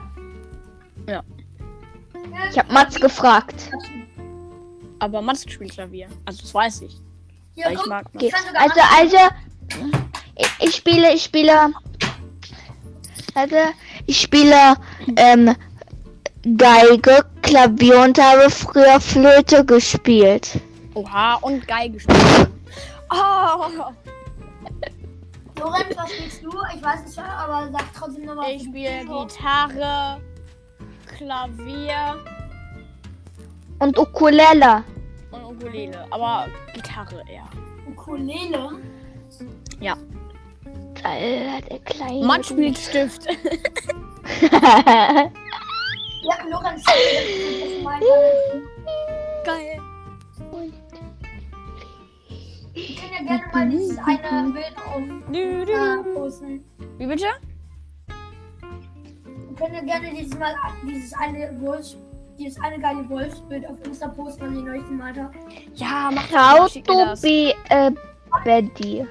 Ich 2.52 2.58
habe 2.58 2.74
Mats 2.74 3.00
gefragt. 3.00 3.70
Aber 5.00 5.22
Mats 5.22 5.50
spielt 5.50 5.72
Klavier. 5.72 6.08
Also 6.26 6.42
das 6.42 6.54
weiß 6.54 6.82
ich. 6.82 6.98
Weil 7.56 7.74
ich 7.74 7.86
mag 7.86 8.06
Okay. 8.16 8.30
kann 8.30 8.44
sogar 8.46 8.62
Also, 8.62 8.82
also, 8.98 10.00
ich, 10.40 10.50
ich 10.60 10.76
spiele, 10.76 11.14
ich 11.14 11.24
spiele, 11.24 11.74
also, 13.36 13.56
ich 14.06 14.22
spiele 14.22 14.76
ähm, 15.18 15.56
Geige, 16.58 17.26
Klavier 17.42 18.00
und 18.02 18.18
habe 18.18 18.50
früher 18.50 19.00
Flöte 19.00 19.66
gespielt. 19.66 20.60
Oha, 20.94 21.36
und 21.36 21.68
Geige 21.68 22.00
spielen. 22.00 22.48
Oh, 23.12 23.92
Lorenz, 25.60 25.98
was 25.98 26.12
spielst 26.14 26.44
du? 26.44 26.52
Ich 26.76 26.84
weiß 26.84 27.00
es 27.06 27.16
schon, 27.16 27.24
aber 27.26 27.70
sag 27.72 27.86
trotzdem 27.94 28.26
nochmal. 28.26 28.52
ich 28.52 28.64
spiele 28.64 29.02
Gitarre, 29.02 30.22
Klavier 31.18 32.16
Und 33.80 33.98
Ukulele. 33.98 34.84
und 35.32 35.44
Ukulele. 35.44 36.06
Aber 36.12 36.48
Gitarre 36.74 37.24
eher. 37.30 37.50
Ukulele. 37.90 38.80
Alter, 41.04 41.68
der 41.70 41.80
kleine. 41.80 42.26
Mats 42.26 42.50
spielt 42.50 42.78
Stift. 42.78 43.28
Ja, 46.22 46.36
Lorenz. 46.50 46.84
Geil. 49.46 49.82
Wir 52.74 52.96
können 52.96 53.14
ja 53.14 53.24
gerne 53.24 53.44
mal 53.54 53.70
dieses 53.70 53.98
eine 53.98 54.52
Bild 54.52 55.70
auf 55.70 56.06
äh, 56.06 56.14
posten. 56.14 56.64
Wie 56.98 57.08
bitte? 57.08 57.26
Wir 58.08 59.56
können 59.56 59.76
ja 59.76 59.82
gerne 59.82 60.14
dieses 60.16 60.38
Mal 60.38 60.54
dieses 60.86 61.14
eine 61.14 61.60
Wolf, 61.62 61.96
dieses 62.38 62.60
eine 62.62 62.80
geile 62.80 63.10
Wolfsbild 63.10 63.66
auf 63.68 63.78
Insta 63.86 64.10
posten, 64.10 64.42
was 64.46 64.52
ich 64.58 64.64
neulich 64.64 64.88
gemalt 64.88 65.18
habe. 65.18 65.32
Ja, 65.76 66.12
mach 66.14 66.30
How 66.32 66.60
das. 66.60 66.74
Schick 66.74 66.88
mir 66.88 66.94
to 66.94 67.06
das. 67.06 67.22
be 67.22 67.54
a 67.70 67.92
Betty. 68.44 69.06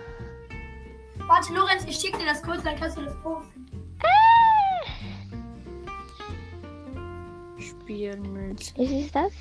Warte, 1.28 1.52
Lorenz, 1.52 1.84
ich 1.86 1.96
schicke 1.96 2.18
dir 2.18 2.24
das 2.26 2.42
kurz, 2.42 2.62
dann 2.62 2.74
kannst 2.76 2.96
du 2.96 3.02
das 3.02 3.14
posten. 3.22 3.66
Spielen 7.58 8.32
mit. 8.32 8.60
Ist 8.60 8.90
es 8.92 9.12
das? 9.12 9.32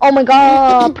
Oh 0.00 0.12
mein 0.12 0.24
Gott. 0.24 0.96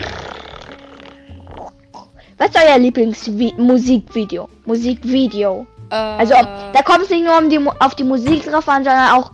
Was 2.38 2.48
ist 2.48 2.56
euer 2.56 2.78
Lieblingsmusikvideo? 2.78 4.48
Musikvideo. 4.64 5.66
Äh, 5.90 5.94
Also 5.94 6.34
da 6.72 6.82
kommt 6.82 7.02
es 7.02 7.10
nicht 7.10 7.24
nur 7.24 7.38
um 7.38 7.48
die, 7.48 7.60
auf 7.78 7.94
die 7.94 8.02
Musik 8.02 8.44
drauf 8.44 8.68
an, 8.68 8.82
sondern 8.82 9.10
auch, 9.10 9.30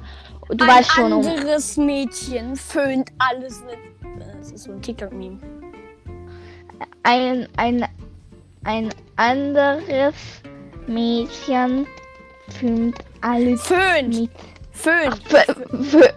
du 0.50 0.64
ein 0.64 0.70
weißt 0.70 0.90
schon, 0.90 1.12
um, 1.14 1.26
anderes 1.26 1.78
Mädchen 1.78 2.54
föhnt 2.56 3.10
alles 3.18 3.64
mit. 3.64 3.78
Das 4.18 4.50
ist 4.52 4.64
so 4.64 4.72
ein 4.72 4.82
TikTok-Meme. 4.82 5.38
ein, 7.04 7.48
ein, 7.56 7.86
ein 8.64 8.90
anderes 9.18 10.14
Mädchen 10.86 11.86
filmt 12.58 12.98
alles 13.20 13.60
Föhnt! 13.66 14.14
mit. 14.20 14.30
Föhnt! 14.72 15.20
F- 15.32 15.56
f- 15.92 16.14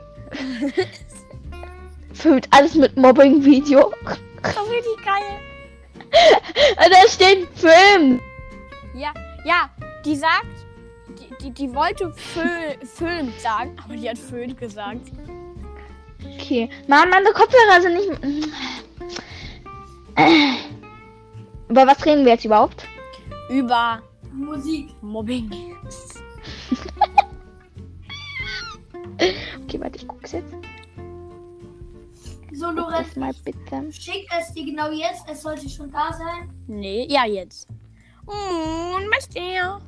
filmt 2.14 2.48
alles 2.52 2.76
mit 2.76 2.96
Mobbing-Video. 2.96 3.92
Das 4.44 4.52
ist 4.54 4.60
richtig 4.72 5.06
geil. 5.06 5.40
Da 6.78 7.08
steht 7.10 7.48
Film. 7.56 8.20
Ja, 8.94 9.14
ja, 9.46 9.70
die 10.06 10.16
sagt, 10.16 10.46
die, 11.18 11.30
die, 11.44 11.52
die 11.52 11.74
wollte 11.76 12.12
Fö 12.14 12.42
Föhnt 12.86 13.40
sagen, 13.40 13.76
aber 13.84 13.96
die 13.96 14.10
hat 14.10 14.18
Föhnt 14.18 14.58
gesagt. 14.58 15.02
Okay. 16.36 16.70
Mann, 16.88 17.10
meine 17.10 17.32
Kopfhörer 17.32 17.82
sind 17.82 17.94
nicht. 17.96 18.12
Über 21.70 21.88
was 21.88 22.06
reden 22.06 22.26
wir 22.26 22.34
jetzt 22.34 22.46
überhaupt? 22.46 22.86
Über 23.52 24.02
Musik. 24.34 24.90
Mobbing. 25.02 25.52
Okay, 29.64 29.80
warte, 29.80 29.98
ich 29.98 30.08
guck's 30.08 30.32
jetzt. 30.32 30.52
So, 32.54 32.72
Lorenz, 32.72 33.16
mal 33.16 33.32
bitte. 33.46 33.92
schick 33.92 34.28
es 34.40 34.52
dir 34.54 34.66
genau 34.66 34.90
jetzt. 34.92 35.24
Es 35.30 35.44
sollte 35.44 35.70
schon 35.70 35.92
da 35.92 36.12
sein. 36.12 36.50
Nee, 36.68 37.06
ja, 37.10 37.26
jetzt. 37.26 37.68
Oh, 38.26 38.98
Mist, 39.16 39.34
ja. 39.36 39.80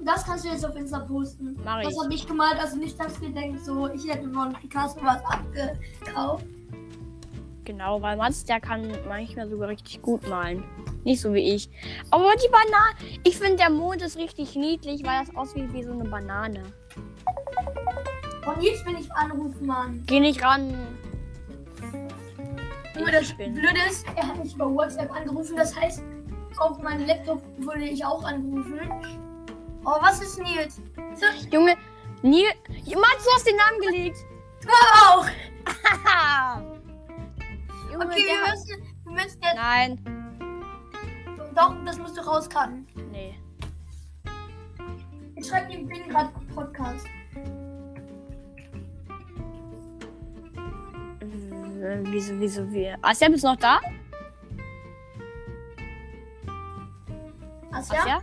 Das 0.00 0.24
kannst 0.24 0.44
du 0.44 0.48
jetzt 0.48 0.64
auf 0.66 0.74
Insta 0.76 1.00
posten. 1.00 1.56
Mach 1.64 1.82
Das 1.82 1.92
ich. 1.92 1.98
habe 2.02 2.14
ich 2.14 2.26
gemalt, 2.26 2.58
also 2.60 2.76
nicht, 2.76 2.98
dass 2.98 3.20
wir 3.20 3.30
denken, 3.30 3.58
so, 3.64 3.88
ich 3.92 4.06
hätte 4.08 4.28
von 4.30 4.52
Picasso 4.54 4.98
was 5.02 5.22
abgekauft. 5.24 6.44
Genau, 7.64 8.00
weil 8.02 8.16
Mats, 8.16 8.44
der 8.44 8.60
kann 8.60 8.90
manchmal 9.08 9.48
sogar 9.48 9.68
richtig 9.68 10.02
gut 10.02 10.26
malen. 10.28 10.64
Nicht 11.04 11.20
so 11.20 11.32
wie 11.32 11.54
ich. 11.54 11.70
Aber 12.10 12.32
die 12.36 12.48
Banane. 12.48 13.18
Ich 13.24 13.38
finde, 13.38 13.56
der 13.56 13.70
Mond 13.70 14.02
ist 14.02 14.16
richtig 14.16 14.54
niedlich, 14.56 15.02
weil 15.04 15.24
das 15.24 15.34
aussieht 15.36 15.72
wie 15.72 15.82
so 15.82 15.92
eine 15.92 16.04
Banane. 16.04 16.62
Und 18.46 18.62
jetzt 18.62 18.84
will 18.86 18.96
ich 18.98 19.10
anrufen, 19.12 19.66
Mann. 19.66 20.02
Geh 20.06 20.20
nicht 20.20 20.42
ran. 20.42 20.74
Nur 22.98 23.10
das 23.10 23.30
Ich 23.30 23.36
bin. 23.36 23.54
Blöde 23.54 23.78
ist, 23.88 24.06
er 24.16 24.26
hat 24.26 24.42
mich 24.42 24.54
über 24.54 24.74
WhatsApp 24.74 25.10
angerufen, 25.12 25.56
das 25.56 25.78
heißt, 25.78 26.02
auf 26.58 26.78
meinem 26.82 27.06
Laptop 27.06 27.42
wurde 27.58 27.84
ich 27.84 28.04
auch 28.04 28.24
angerufen. 28.24 28.80
Oh, 29.84 29.94
was 30.00 30.20
ist? 30.20 30.34
So, 30.34 30.42
Junge, 31.52 31.76
nie. 32.22 32.44
Mats, 32.94 33.24
du 33.24 33.30
hast 33.34 33.46
den 33.46 33.56
Namen 33.56 33.80
gelegt. 33.80 34.16
du 34.62 34.68
auch! 35.04 35.24
Junge, 37.92 38.06
Okay, 38.06 38.24
wir 38.26 38.40
müssen, 38.50 38.82
wir 39.04 39.12
müssen 39.12 39.40
jetzt. 39.42 39.54
Nein. 39.54 40.17
Doch, 41.54 41.74
das 41.84 41.98
musst 41.98 42.16
du 42.16 42.20
rauskarten. 42.22 42.86
Nee. 43.10 43.38
Ich 45.36 45.46
schreibe 45.46 45.72
ihm 45.72 45.86
bin 45.88 46.08
gerade 46.08 46.30
Podcast. 46.54 47.06
Äh, 51.80 51.98
Wieso, 52.04 52.38
wieso, 52.40 52.72
wie? 52.72 52.92
Asja, 53.02 53.28
bist 53.28 53.44
du 53.44 53.48
noch 53.48 53.56
da? 53.56 53.80
Asja? 57.72 58.00
Asja? 58.00 58.22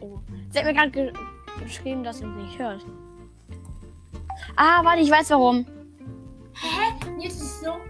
Oh. 0.00 0.18
Sie 0.50 0.58
hat 0.58 0.64
mir 0.66 0.74
gerade 0.74 0.90
ge 0.90 1.12
geschrieben, 1.60 2.02
dass 2.04 2.18
sie 2.18 2.26
mich 2.26 2.46
nicht 2.46 2.58
hört. 2.58 2.84
Ah, 4.56 4.84
warte, 4.84 5.00
ich 5.02 5.10
weiß 5.10 5.30
warum. 5.30 5.66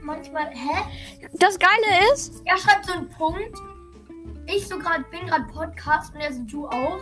Manchmal. 0.09 0.47
Hä? 0.51 1.29
Das 1.35 1.59
Geile 1.59 2.13
ist, 2.13 2.43
Er 2.45 2.57
schreibt 2.59 2.87
so 2.87 2.93
einen 2.95 3.09
Punkt. 3.11 3.57
Ich 4.47 4.67
so 4.67 4.79
gerade 4.79 5.05
bin 5.11 5.27
gerade 5.27 5.45
Podcast 5.53 6.15
und 6.15 6.21
er 6.21 6.33
so 6.33 6.43
du 6.45 6.67
auch. 6.67 7.01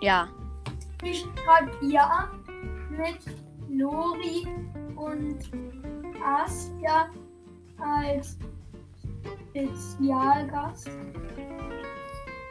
ja, 0.00 0.28
Ich 1.02 1.26
schreibe 1.44 1.72
ja 1.80 2.30
mit 2.90 3.18
Lori 3.70 4.46
und 4.94 5.50
Asja 6.22 7.08
als 7.80 8.36
Spezialgast. 9.50 10.90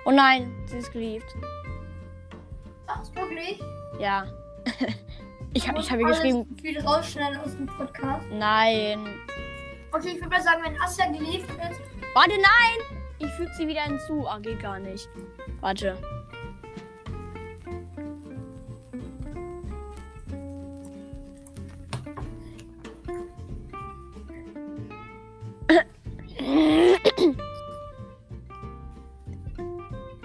oh 0.06 0.12
nein, 0.12 0.52
sie 0.66 0.80
ist 0.80 0.92
geliebt. 0.92 1.36
Das 2.88 3.14
wirklich? 3.16 3.62
Ja. 4.00 4.26
ich 5.54 5.68
habe 5.68 5.78
Muss 5.78 5.86
ich 5.88 5.92
hab 5.92 6.00
ihr 6.00 6.06
alles 6.06 6.18
geschrieben, 6.22 6.58
Viel 6.62 6.80
rausschneiden 6.80 7.40
aus 7.42 7.56
dem 7.56 7.66
Podcast. 7.68 8.26
nein. 8.32 9.06
Okay, 9.92 10.10
ich 10.10 10.16
würde 10.16 10.30
mal 10.30 10.42
sagen, 10.42 10.62
wenn 10.64 10.82
Asja 10.82 11.06
geliebt 11.12 11.50
ist, 11.50 11.82
Warte, 12.14 12.32
nein! 12.32 12.98
Ich 13.20 13.30
füge 13.34 13.52
sie 13.58 13.68
wieder 13.68 13.82
hinzu. 13.84 14.28
Ah, 14.28 14.40
geht 14.40 14.60
gar 14.62 14.80
nicht. 14.80 15.08
Warte. 15.60 15.98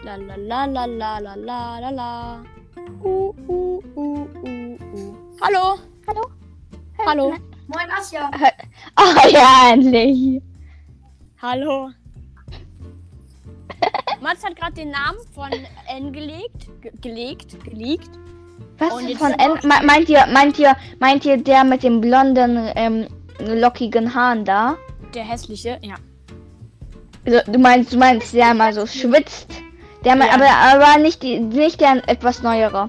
La 0.04 0.16
la 0.16 0.36
la 0.36 0.66
la 0.66 1.18
la 1.18 1.34
la 1.34 1.78
la 1.80 1.90
la 1.90 2.42
uh, 3.04 3.34
uh, 3.48 3.80
uh, 3.96 4.28
uh. 4.44 4.55
Hallo? 5.40 5.78
Hallo? 6.06 6.22
Hallo? 7.06 7.34
moin 7.68 7.90
Asja. 7.98 8.30
Oh 8.98 9.28
ja, 9.30 9.72
endlich. 9.72 10.40
Hallo. 11.42 11.90
Mats 14.22 14.44
hat 14.44 14.56
gerade 14.56 14.72
den 14.74 14.90
Namen 14.90 15.18
von 15.34 15.50
N 15.88 16.12
gelegt. 16.12 16.68
Ge 16.80 16.90
gelegt. 17.02 17.62
Gelegt. 17.64 18.10
Was 18.78 18.92
Und 18.92 19.12
von 19.18 19.32
N 19.32 19.52
me- 19.62 19.82
meint 19.84 20.08
ihr, 20.08 20.26
meint 20.32 20.58
ihr, 20.58 20.74
meint 21.00 21.24
ihr 21.24 21.36
der 21.36 21.64
mit 21.64 21.82
dem 21.82 22.00
blonden, 22.00 22.70
ähm, 22.74 23.06
lockigen 23.40 24.14
Haaren 24.14 24.44
da? 24.44 24.76
Der 25.14 25.24
hässliche, 25.24 25.78
ja. 25.82 25.94
Also, 27.26 27.52
du 27.52 27.58
meinst, 27.58 27.92
du 27.92 27.98
meinst, 27.98 28.32
der 28.32 28.54
mal 28.54 28.72
so 28.72 28.86
schwitzt. 28.86 29.48
Der 30.04 30.14
mal, 30.16 30.28
Ja. 30.28 30.34
aber, 30.34 30.48
aber 30.84 30.98
nicht 31.02 31.22
die, 31.22 31.38
nicht 31.40 31.80
der 31.80 32.08
etwas 32.08 32.42
neuere. 32.42 32.86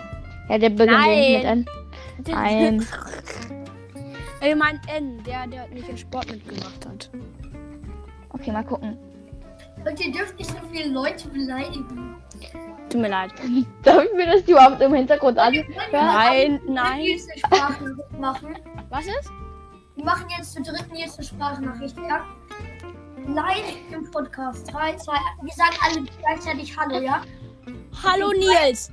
Ja, 0.50 0.58
der 0.58 0.70
beginnt 0.70 0.92
Nein. 0.92 1.34
mit 1.34 1.44
N. 1.44 1.66
Nein. 2.28 2.86
Ich 4.42 4.56
mein 4.56 4.80
N, 4.88 5.24
der, 5.24 5.48
der 5.48 5.68
nicht 5.70 5.88
in 5.90 5.98
Sport 5.98 6.30
mitgemacht 6.32 6.86
hat. 6.86 7.10
Okay, 8.30 8.52
mal 8.52 8.64
gucken. 8.64 8.98
Und 9.86 10.00
ihr 10.06 10.12
dürft 10.12 10.38
nicht 10.38 10.50
so 10.50 10.58
viele 10.72 10.90
Leute 10.90 11.28
beleidigen. 11.30 12.16
Tut 12.90 13.02
mir 13.02 13.10
leid. 13.10 13.32
Darf 13.84 14.04
ich 14.04 14.14
mir 14.16 14.26
das 14.26 14.42
überhaupt 14.48 14.82
im 14.82 14.94
Hintergrund 14.94 15.38
an? 15.38 15.54
Nein, 15.92 16.60
Wir 16.66 16.74
nein. 16.74 17.06
machen. 18.20 18.56
Was 18.90 19.06
ist? 19.06 19.30
Wir 19.96 20.06
machen 20.06 20.26
jetzt 20.38 20.54
zur 20.54 20.64
dritten 20.64 20.96
jetzt 20.96 21.18
eine 21.18 21.28
Sprachnachricht, 21.28 21.98
ja? 21.98 22.26
Live 23.28 23.76
im 23.92 24.10
Podcast. 24.12 24.72
3, 24.72 24.96
2, 24.96 25.12
wir 25.42 25.54
sagen 25.54 25.76
alle 25.84 26.06
gleichzeitig 26.22 26.78
Hallo, 26.78 27.00
ja? 27.00 27.22
Hallo 28.04 28.32
Nils. 28.32 28.92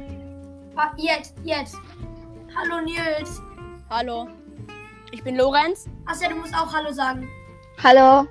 Ah, 0.76 0.90
Jetzt, 0.96 1.36
jetzt. 1.44 1.76
Hallo 2.56 2.80
Nils. 2.84 3.42
Hallo. 3.90 4.28
Ich 5.12 5.22
bin 5.22 5.36
Lorenz. 5.36 5.86
Asja, 6.06 6.28
du 6.28 6.36
musst 6.36 6.54
auch 6.54 6.72
Hallo 6.72 6.92
sagen. 6.92 7.28
Hallo? 7.82 8.26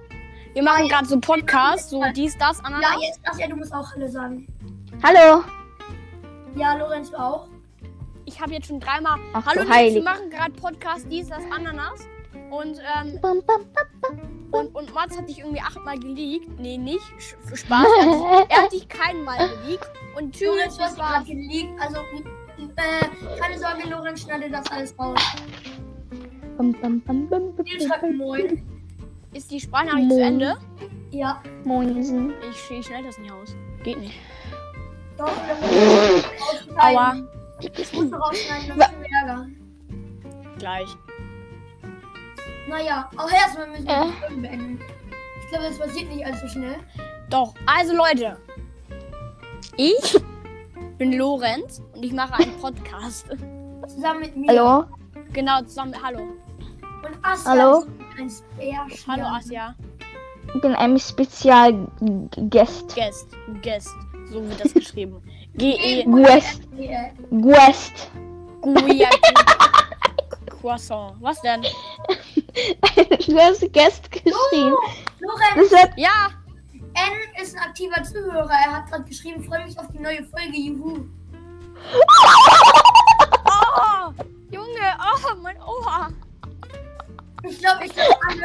Wir 0.53 0.63
machen 0.63 0.87
gerade 0.87 1.05
so 1.07 1.19
Podcast, 1.19 1.89
so 1.89 2.03
dies, 2.15 2.37
das, 2.37 2.59
Ja, 2.59 2.65
Ananas. 2.65 2.95
jetzt, 3.01 3.19
Asja, 3.27 3.47
du 3.47 3.55
musst 3.55 3.73
auch 3.73 3.91
Hallo 3.93 4.07
sagen. 4.07 4.47
Hallo? 5.03 5.43
Ja, 6.55 6.75
Lorenz, 6.75 7.09
du 7.11 7.17
auch. 7.17 7.47
Ich 8.25 8.39
habe 8.39 8.53
jetzt 8.53 8.67
schon 8.67 8.79
dreimal. 8.79 9.19
Ach 9.33 9.45
Hallo 9.45 9.63
du 9.63 9.69
Nils, 9.69 9.95
wir 9.95 10.03
machen 10.03 10.29
gerade 10.29 10.51
Podcast, 10.53 11.07
dies, 11.09 11.29
das, 11.29 11.43
Ananas. 11.55 12.01
Und, 12.51 12.77
ähm, 12.79 13.19
Bam, 13.21 13.41
bam, 13.45 13.61
bam. 14.01 14.47
und, 14.51 14.75
und 14.75 14.93
Mats 14.93 15.17
hat 15.17 15.27
dich 15.27 15.39
irgendwie 15.39 15.59
achtmal 15.61 15.97
geleakt. 15.97 16.47
Nee, 16.59 16.77
nicht. 16.77 17.01
Spaß. 17.53 17.87
Er 18.49 18.63
hat, 18.63 18.71
dich 18.71 18.87
keinmal 18.87 19.37
geleakt. 19.49 19.89
Und 20.15 20.35
das 20.39 20.77
gerade 20.95 20.97
war's. 20.97 21.25
geleakt. 21.25 21.81
Also, 21.81 21.97
äh, 22.77 23.39
keine 23.39 23.57
Sorge, 23.59 23.89
Lorenz 23.89 24.21
schneidet 24.21 24.53
das 24.53 24.69
alles 24.71 24.97
raus. 24.99 25.19
Bam, 26.57 26.71
bam, 26.73 27.01
bam, 27.01 27.27
bam, 27.29 27.55
bam, 27.55 27.65
Nils 27.65 27.85
schreibt 27.85 28.15
Moin. 28.15 28.63
Ist 29.33 29.49
die 29.51 29.59
Sprachnachricht 29.59 30.09
zu 30.09 30.15
Moin. 30.15 30.21
Ende? 30.27 30.57
Ja, 31.11 31.41
Moinsen. 31.63 32.33
Ich, 32.51 32.71
ich 32.77 32.85
schnell 32.85 33.03
das 33.03 33.17
nicht 33.17 33.31
aus. 33.31 33.55
Geht 33.83 33.99
nicht. 33.99 34.19
doch, 35.17 35.31
dann 35.47 35.59
musst 35.59 36.67
du 36.67 36.73
rausschneiden. 36.75 36.77
Aua. 36.97 37.15
Das 37.77 37.93
musst 37.93 38.11
du 38.11 38.15
rausschneiden, 38.17 38.67
dann 38.69 38.79
kriegen 38.79 39.01
wir 39.01 39.19
Ärger. 39.19 39.47
Gleich. 40.59 40.87
Naja, 42.67 43.09
auch 43.17 43.31
erstmal 43.31 43.67
müssen 43.69 43.85
wir 43.85 43.93
Äh. 43.93 44.05
die 44.05 44.11
Folge 44.21 44.35
beenden. 44.41 44.79
Ich 45.43 45.49
glaube, 45.49 45.65
das 45.67 45.77
passiert 45.79 46.09
nicht 46.09 46.25
allzu 46.25 46.47
schnell. 46.47 46.75
Doch, 47.29 47.53
also 47.65 47.95
Leute. 47.95 48.37
Ich 49.77 50.15
bin 50.97 51.13
Lorenz 51.13 51.81
und 51.95 52.03
ich 52.03 52.11
mache 52.13 52.33
einen 52.35 52.55
Podcast. 52.59 53.27
Zusammen 53.87 54.21
mit 54.21 54.35
mir. 54.37 54.47
Hallo? 54.49 54.85
Genau, 55.33 55.61
zusammen. 55.63 55.95
Hallo. 56.01 56.19
Und 56.21 57.17
Asja 57.21 57.51
Hallo? 57.51 57.85
ist 58.25 58.43
ein 58.43 58.57
Bärchen. 58.57 59.11
Hallo, 59.11 59.25
Asja. 59.35 59.75
Ich 60.53 60.61
bin 60.61 60.75
ein 60.75 60.99
Spezialgast. 60.99 62.95
Guest. 62.95 63.27
Guest. 63.61 63.89
So 64.27 64.41
wird 64.47 64.63
das 64.63 64.73
geschrieben. 64.73 65.21
G-E. 65.55 66.03
Guest. 66.05 66.61
Guest. 67.31 68.09
Guia. 68.61 69.09
Croissant. 70.61 71.15
Was 71.19 71.41
denn? 71.41 71.61
Du 71.63 73.37
hast 73.37 73.73
Guest 73.73 74.11
geschrieben. 74.11 74.75
Lorenz, 75.19 75.71
Ja. 75.97 76.29
N 76.95 77.41
ist 77.41 77.55
ein 77.55 77.63
aktiver 77.63 78.03
Zuhörer. 78.03 78.49
Er 78.65 78.71
hat 78.77 78.87
gerade 78.87 79.03
geschrieben, 79.03 79.43
freue 79.43 79.65
mich 79.65 79.77
auf 79.77 79.87
die 79.93 79.99
neue 79.99 80.23
Folge. 80.25 80.57
Juhu. 80.57 81.05
Oh, 83.45 84.13
Junge. 84.51 84.97
Oh, 84.99 85.35
mein 85.41 85.57
Oha. 85.61 86.09
Ich 87.43 87.59
glaube, 87.59 87.85
ich 87.85 87.93
glaube 87.93 88.17
alle. 88.29 88.43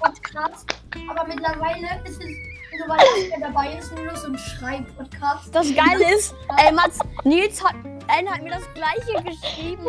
Podcast. 0.00 0.66
Aber 1.08 1.26
mittlerweile 1.28 2.02
ist 2.04 2.20
es 2.20 2.28
Also, 2.72 3.04
das 3.20 3.28
ja 3.30 3.38
dabei 3.40 3.74
ist, 3.74 3.92
nur 3.92 4.16
so 4.16 4.26
ein 4.28 4.38
Schrei-Podcast. 4.38 5.54
Das 5.54 5.66
Geile 5.74 6.14
ist, 6.14 6.34
ey, 6.56 6.72
Mats, 6.72 6.98
Nils 7.22 7.62
hat, 7.62 7.74
hat 8.08 8.42
mir 8.42 8.50
das 8.50 8.64
gleiche 8.74 9.22
geschrieben, 9.22 9.86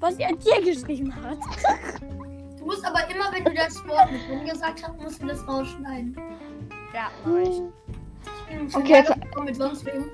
was 0.00 0.16
er 0.16 0.34
dir 0.34 0.60
geschrieben 0.62 1.14
hat. 1.22 1.38
Du 2.62 2.68
musst 2.68 2.84
aber 2.86 3.00
immer, 3.10 3.24
wenn 3.32 3.44
du 3.44 3.52
das 3.54 3.74
Wort 3.88 4.12
mit 4.12 4.20
Rum 4.30 4.44
gesagt 4.46 4.82
hast, 4.84 4.96
musst 5.02 5.20
du 5.20 5.26
das 5.26 5.46
rausschneiden. 5.48 6.16
Ja, 6.94 7.10
mach 7.24 7.38
ich. 7.40 7.48
Ich 8.50 8.56
bin 8.58 8.70
schon 8.70 8.82
Okay, 8.82 8.92
jetzt- 8.92 9.40
mit 9.44 9.56
sonst 9.56 9.84
wem. 9.84 10.04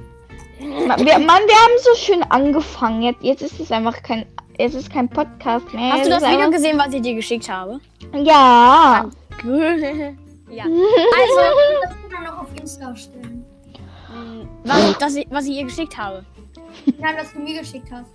Ma- 0.89 0.97
Wir, 0.97 1.19
Mann, 1.19 1.43
wir 1.47 1.55
haben 1.55 1.79
so 1.83 1.95
schön 1.95 2.23
angefangen. 2.25 3.03
Jetzt, 3.03 3.23
jetzt 3.23 3.43
ist 3.43 3.61
es 3.61 3.71
einfach 3.71 4.03
kein. 4.03 4.25
Jetzt 4.59 4.75
ist 4.75 4.91
kein 4.91 5.09
Podcast 5.09 5.73
mehr. 5.75 5.93
Hast 5.93 6.07
du 6.07 6.11
Es 6.15 6.21
das 6.23 6.31
Video 6.33 6.51
gesehen, 6.51 6.79
was 6.79 6.93
ich 6.93 7.03
dir 7.03 7.15
geschickt 7.15 7.49
habe? 7.51 7.81
Ja. 8.15 9.09
ja. 9.45 10.65
Also, 10.65 11.41
Das 11.83 11.91
kann 11.91 12.11
man 12.13 12.25
noch 12.25 12.39
auf 12.41 12.49
Insta 12.59 12.97
stellen. 12.97 13.45
mh, 14.09 14.49
was, 14.65 14.99
das, 14.99 15.15
ich- 15.17 15.27
was 15.31 15.45
ich 15.45 15.59
ihr 15.59 15.65
geschickt 15.65 15.97
habe. 15.99 16.25
Nein, 16.99 17.15
was 17.19 17.33
du 17.35 17.41
mir 17.41 17.61
geschickt 17.61 17.89
hast. 17.93 18.11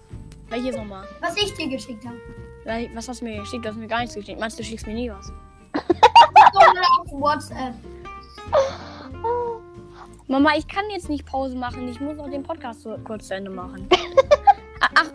Welches 0.49 0.75
nochmal? 0.75 1.05
Was 1.21 1.37
ich 1.37 1.53
dir 1.53 1.67
geschickt 1.69 2.03
habe. 2.05 2.17
Was 2.65 3.09
hast 3.09 3.21
du 3.21 3.25
mir 3.25 3.39
geschickt? 3.39 3.65
Du 3.65 3.69
hast 3.69 3.77
mir 3.77 3.87
gar 3.87 3.99
nichts 3.99 4.15
geschickt. 4.15 4.39
Meinst 4.39 4.57
du, 4.57 4.63
du 4.63 4.69
schickst 4.69 4.87
mir 4.87 4.93
nie 4.93 5.11
was? 5.11 5.31
Auf 5.73 7.11
WhatsApp. 7.11 7.73
Mama, 10.27 10.51
ich 10.57 10.67
kann 10.67 10.85
jetzt 10.91 11.09
nicht 11.09 11.25
Pause 11.25 11.55
machen. 11.55 11.87
Ich 11.89 11.99
muss 11.99 12.17
auch 12.19 12.29
den 12.29 12.43
Podcast 12.43 12.81
so 12.81 12.97
kurz 13.03 13.27
zu 13.27 13.35
Ende 13.35 13.51
machen. 13.51 13.87
Ach, 14.95 15.11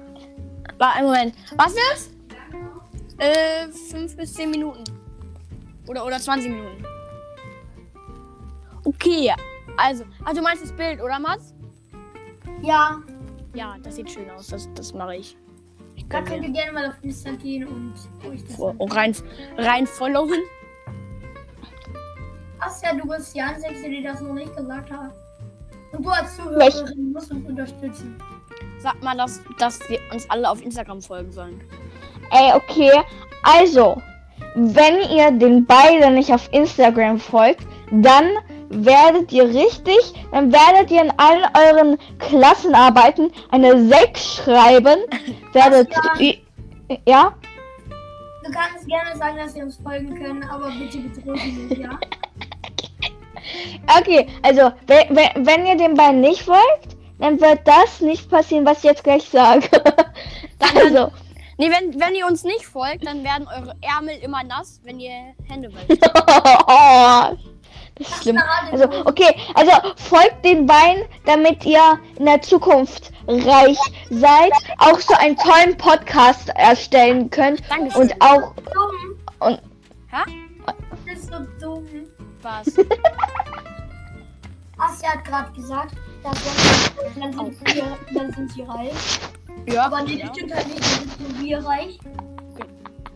war 0.79 0.95
ein 0.95 1.05
Moment. 1.05 1.35
Was 1.57 1.75
ist? 1.95 2.13
Äh, 3.19 3.69
fünf 3.91 4.17
bis 4.17 4.35
zehn 4.35 4.51
Minuten. 4.51 4.85
Oder, 5.89 6.05
oder 6.05 6.19
20 6.21 6.51
Minuten. 6.51 6.85
Okay, 8.85 9.33
also. 9.77 10.05
Ach, 10.25 10.33
du 10.35 10.43
meinst 10.43 10.63
das 10.63 10.73
Bild, 10.73 11.01
oder 11.03 11.19
Mats? 11.19 11.55
Ja, 12.63 12.99
Ja, 13.55 13.77
das 13.83 13.97
sieht 13.97 14.11
schön 14.11 14.31
aus. 14.31 14.49
Das, 14.49 14.69
das 14.75 14.93
mache 14.93 15.17
ich. 15.17 15.37
Da 16.09 16.23
könnt 16.23 16.43
ihr 16.43 16.53
gerne 16.53 16.73
mal 16.73 16.87
auf 16.87 16.95
Insta 17.03 17.33
gehen 17.33 17.67
und 17.67 17.95
euch 18.29 18.43
das 18.45 18.59
oh, 18.59 18.75
rein, 18.91 19.15
rein 19.59 19.87
followen. 19.87 20.41
Ach 22.61 22.73
ja, 22.83 22.95
du 22.95 23.07
bist 23.07 23.35
die 23.35 23.43
Einzige, 23.43 23.89
die 23.89 24.03
das 24.03 24.21
noch 24.21 24.33
nicht 24.33 24.55
gesagt 24.57 24.91
hat. 24.91 25.13
Und 25.93 26.05
du 26.05 26.11
als 26.11 26.37
Zuhörerin 26.37 27.13
musst 27.13 27.31
uns 27.31 27.47
unterstützen. 27.47 28.19
Sag 28.79 29.03
mal, 29.03 29.17
dass, 29.17 29.41
dass 29.59 29.81
wir 29.89 30.01
uns 30.13 30.29
alle 30.31 30.49
auf 30.49 30.63
Instagram 30.63 31.03
folgen 31.03 31.31
sollen. 31.31 31.61
Ey, 32.31 32.53
okay. 32.55 32.93
Also, 33.43 34.01
wenn 34.55 34.99
ihr 35.11 35.31
den 35.31 35.67
beiden 35.67 36.15
nicht 36.15 36.33
auf 36.33 36.49
Instagram 36.53 37.19
folgt, 37.19 37.67
dann 37.91 38.31
werdet 38.71 39.33
ihr 39.33 39.45
richtig, 39.45 39.99
dann 40.33 40.53
werdet 40.53 40.91
ihr 40.91 41.03
in 41.03 41.13
allen 41.19 41.45
euren 41.55 41.99
Klassenarbeiten 42.19 43.31
eine 43.51 43.89
6 43.89 44.37
schreiben. 44.37 44.99
werdet 45.53 45.89
i- 46.21 46.43
ja? 47.07 47.35
Du 48.45 48.51
kannst 48.53 48.87
gerne 48.87 49.17
sagen, 49.17 49.37
dass 49.37 49.53
sie 49.55 49.63
uns 49.63 49.77
folgen 49.83 50.15
können, 50.15 50.43
aber 50.45 50.71
bitte 50.71 50.99
bedrücken 50.99 51.69
mich, 51.69 51.79
ja? 51.79 51.91
Okay, 53.99 54.27
also 54.43 54.73
wenn, 54.87 55.17
wenn, 55.47 55.67
ihr 55.67 55.77
den 55.77 55.95
beiden 55.95 56.21
nicht 56.21 56.43
folgt, 56.43 56.97
dann 57.19 57.41
wird 57.41 57.61
das 57.65 58.01
nicht 58.03 58.31
passieren, 58.31 58.67
was 58.67 58.79
ich 58.79 58.85
jetzt 58.85 59.05
gleich 59.05 59.25
sage. 59.25 59.67
also, 60.77 61.11
Nee, 61.61 61.71
wenn, 61.71 61.99
wenn 61.99 62.15
ihr 62.15 62.25
uns 62.27 62.45
nicht 62.45 62.65
folgt, 62.65 63.05
dann 63.05 63.25
werden 63.25 63.49
eure 63.49 63.75
Ärmel 63.81 64.17
immer 64.23 64.45
nass, 64.45 64.81
wenn 64.85 65.01
ihr 65.01 65.35
Hände 65.49 65.71
wäscht. 65.75 66.01
Das 67.99 68.09
ist 68.09 68.23
schlimm. 68.23 68.39
Also, 68.71 68.85
okay, 69.05 69.35
also 69.55 69.73
folgt 69.97 70.45
den 70.45 70.67
beiden, 70.67 71.05
damit 71.27 71.65
ihr 71.65 71.99
in 72.19 72.27
der 72.27 72.41
Zukunft 72.43 73.11
reich 73.27 73.79
seid, 74.11 74.53
auch 74.79 75.01
so 75.01 75.15
einen 75.15 75.37
tollen 75.37 75.77
Podcast 75.77 76.49
erstellen 76.51 77.31
könnt 77.31 77.63
Dankeschön. 77.69 78.03
und 78.03 78.15
auch 78.21 78.53
und 79.41 79.61
Hä? 80.11 80.23
Das 81.07 81.19
ist 81.19 81.31
so 81.31 81.39
dumm. 81.61 81.87
Was? 82.43 82.67
Asja 84.79 85.11
hat 85.11 85.25
gerade 85.25 85.53
gesagt, 85.53 85.95
dass 86.23 86.39
wenn 87.15 87.21
dann 87.21 87.53
sind, 87.53 87.75
wir, 87.75 87.99
dann 88.15 88.33
sind 88.33 88.53
sie 88.53 88.63
reich. 88.63 88.93
Ja, 89.67 89.87
Aber 89.87 90.01
ja. 90.03 90.29
halt 90.29 90.37
nicht, 90.37 90.51
dann 90.51 90.71
sind 90.71 91.21
nur 91.21 91.41
wir 91.41 91.65
reich. 91.67 91.99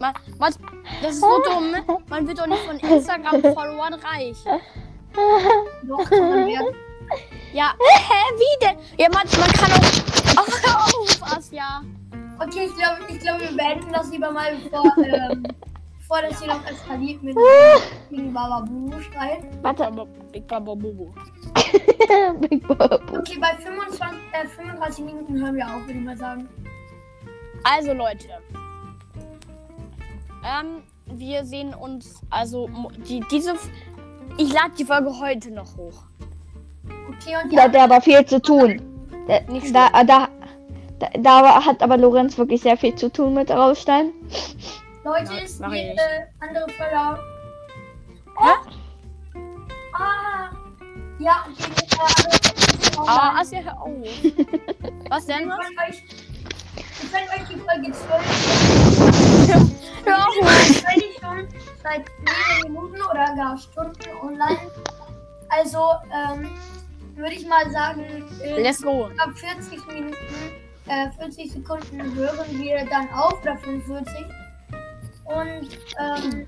Ma- 0.03 0.13
Was? 0.39 0.59
Das 1.01 1.13
ist 1.13 1.21
so 1.21 1.41
dumm. 1.49 2.01
Man 2.09 2.27
wird 2.27 2.39
doch 2.41 2.47
nicht 2.49 2.63
von 2.65 2.77
Instagram-Followern 2.77 3.95
reich. 3.95 4.37
Doch, 5.85 6.11
man 6.11 6.47
werden. 6.47 6.75
Ja, 7.53 7.75
hä, 7.79 8.35
wie 8.37 8.65
denn? 8.67 8.77
Ja, 8.99 9.09
man, 9.11 9.23
man 9.39 9.53
kann 9.53 9.71
auch. 9.71 10.43
Oh, 10.43 10.53
hör 10.67 10.77
auf, 10.87 11.37
Asja. 11.39 11.83
Okay, 12.41 12.67
ich 12.67 12.75
glaube, 12.77 12.99
ich 13.09 13.21
glaube, 13.21 13.41
wir 13.43 13.57
beenden 13.57 13.93
das 13.93 14.11
lieber 14.11 14.33
mal, 14.33 14.57
bevor, 14.57 14.85
ähm, 15.05 15.45
bevor 15.99 16.23
das 16.23 16.41
hier 16.43 16.49
noch 16.53 16.67
eskaliert 16.67 17.23
mit 17.23 17.37
gegen 18.11 18.33
Bababu 18.33 18.91
schreit. 19.03 19.45
warte. 19.63 19.87
Aber 19.87 20.07
Big 20.33 20.49
Baba 20.49 20.75
Bobo. 20.75 21.15
Big 22.41 22.67
Bobo. 22.67 22.85
Okay, 23.19 23.39
bei 23.39 23.55
25, 23.63 24.19
äh, 24.33 24.49
35 24.49 25.05
Minuten 25.05 25.41
hören 25.41 25.55
wir 25.55 25.67
auf, 25.67 25.87
würde 25.87 25.99
ich 25.99 26.05
mal 26.05 26.17
sagen. 26.17 26.49
Also, 27.65 27.93
Leute. 27.93 28.29
Ähm, 30.45 30.83
wir 31.07 31.45
sehen 31.45 31.75
uns. 31.75 32.21
Also, 32.31 32.69
die, 33.09 33.21
diese. 33.31 33.53
F- 33.53 33.71
Ich 34.39 34.53
lade 34.53 34.73
die 34.79 34.85
Folge 34.85 35.13
heute 35.21 35.51
noch 35.51 35.77
hoch. 35.77 36.03
Okay, 37.09 37.37
und 37.43 37.53
Da 37.53 37.57
ja, 37.57 37.63
hat 37.65 37.75
er 37.75 37.85
aber 37.85 38.01
viel 38.01 38.25
zu 38.25 38.41
tun. 38.41 38.81
Da, 39.29 39.41
Nicht 39.53 39.75
da, 39.75 39.89
da, 40.05 40.29
da, 40.99 41.09
da 41.19 41.65
hat 41.65 41.83
aber 41.83 41.97
Lorenz 41.97 42.37
wirklich 42.39 42.63
sehr 42.63 42.77
viel 42.77 42.95
zu 42.95 43.11
tun 43.11 43.35
mit 43.35 43.51
Rausstein. 43.51 44.11
Leute, 45.05 45.33
Ja, 45.35 45.39
ist 45.41 45.61
mach 45.61 45.71
die 45.71 45.77
ich 45.79 45.99
äh, 45.99 46.27
andere 46.41 46.67
Folge. 46.71 47.19
Hä? 48.39 48.55
Ah! 49.95 50.51
Ja, 51.19 51.45
die 51.49 51.63
äh, 51.63 51.99
andere 52.01 52.39
Folge. 52.95 53.11
Ah, 53.11 53.43
hör 53.65 53.83
auf. 53.83 53.91
Was 55.11 55.27
denn? 55.27 55.49
Was? 55.49 55.59
könnt 55.59 55.79
euch, 55.89 57.41
euch 57.41 57.49
die 57.49 57.59
Folge 57.59 57.93
12 57.93 59.02
Hör 60.05 60.29
auf. 60.29 60.35
wahrscheinlich 60.43 61.19
schon 61.21 61.49
seit 61.83 62.05
Minuten 62.65 63.01
oder 63.11 63.35
gar 63.37 63.57
Stunden 63.59 64.01
online. 64.23 64.59
Also, 65.49 65.79
ähm, 66.13 66.51
würde 67.15 67.35
ich 67.35 67.47
mal 67.47 67.71
sagen, 67.71 68.05
äh, 68.43 68.63
Let's 68.63 68.81
go. 68.83 69.11
ab 69.19 69.31
40 69.35 69.87
Minuten, 69.87 70.17
äh, 70.87 71.11
40 71.19 71.53
Sekunden 71.53 72.15
hören 72.15 72.39
wir 72.53 72.85
dann 72.87 73.09
auf, 73.13 73.41
oder 73.43 73.57
45. 73.59 74.25
Und, 75.25 75.69
ähm, 76.01 76.47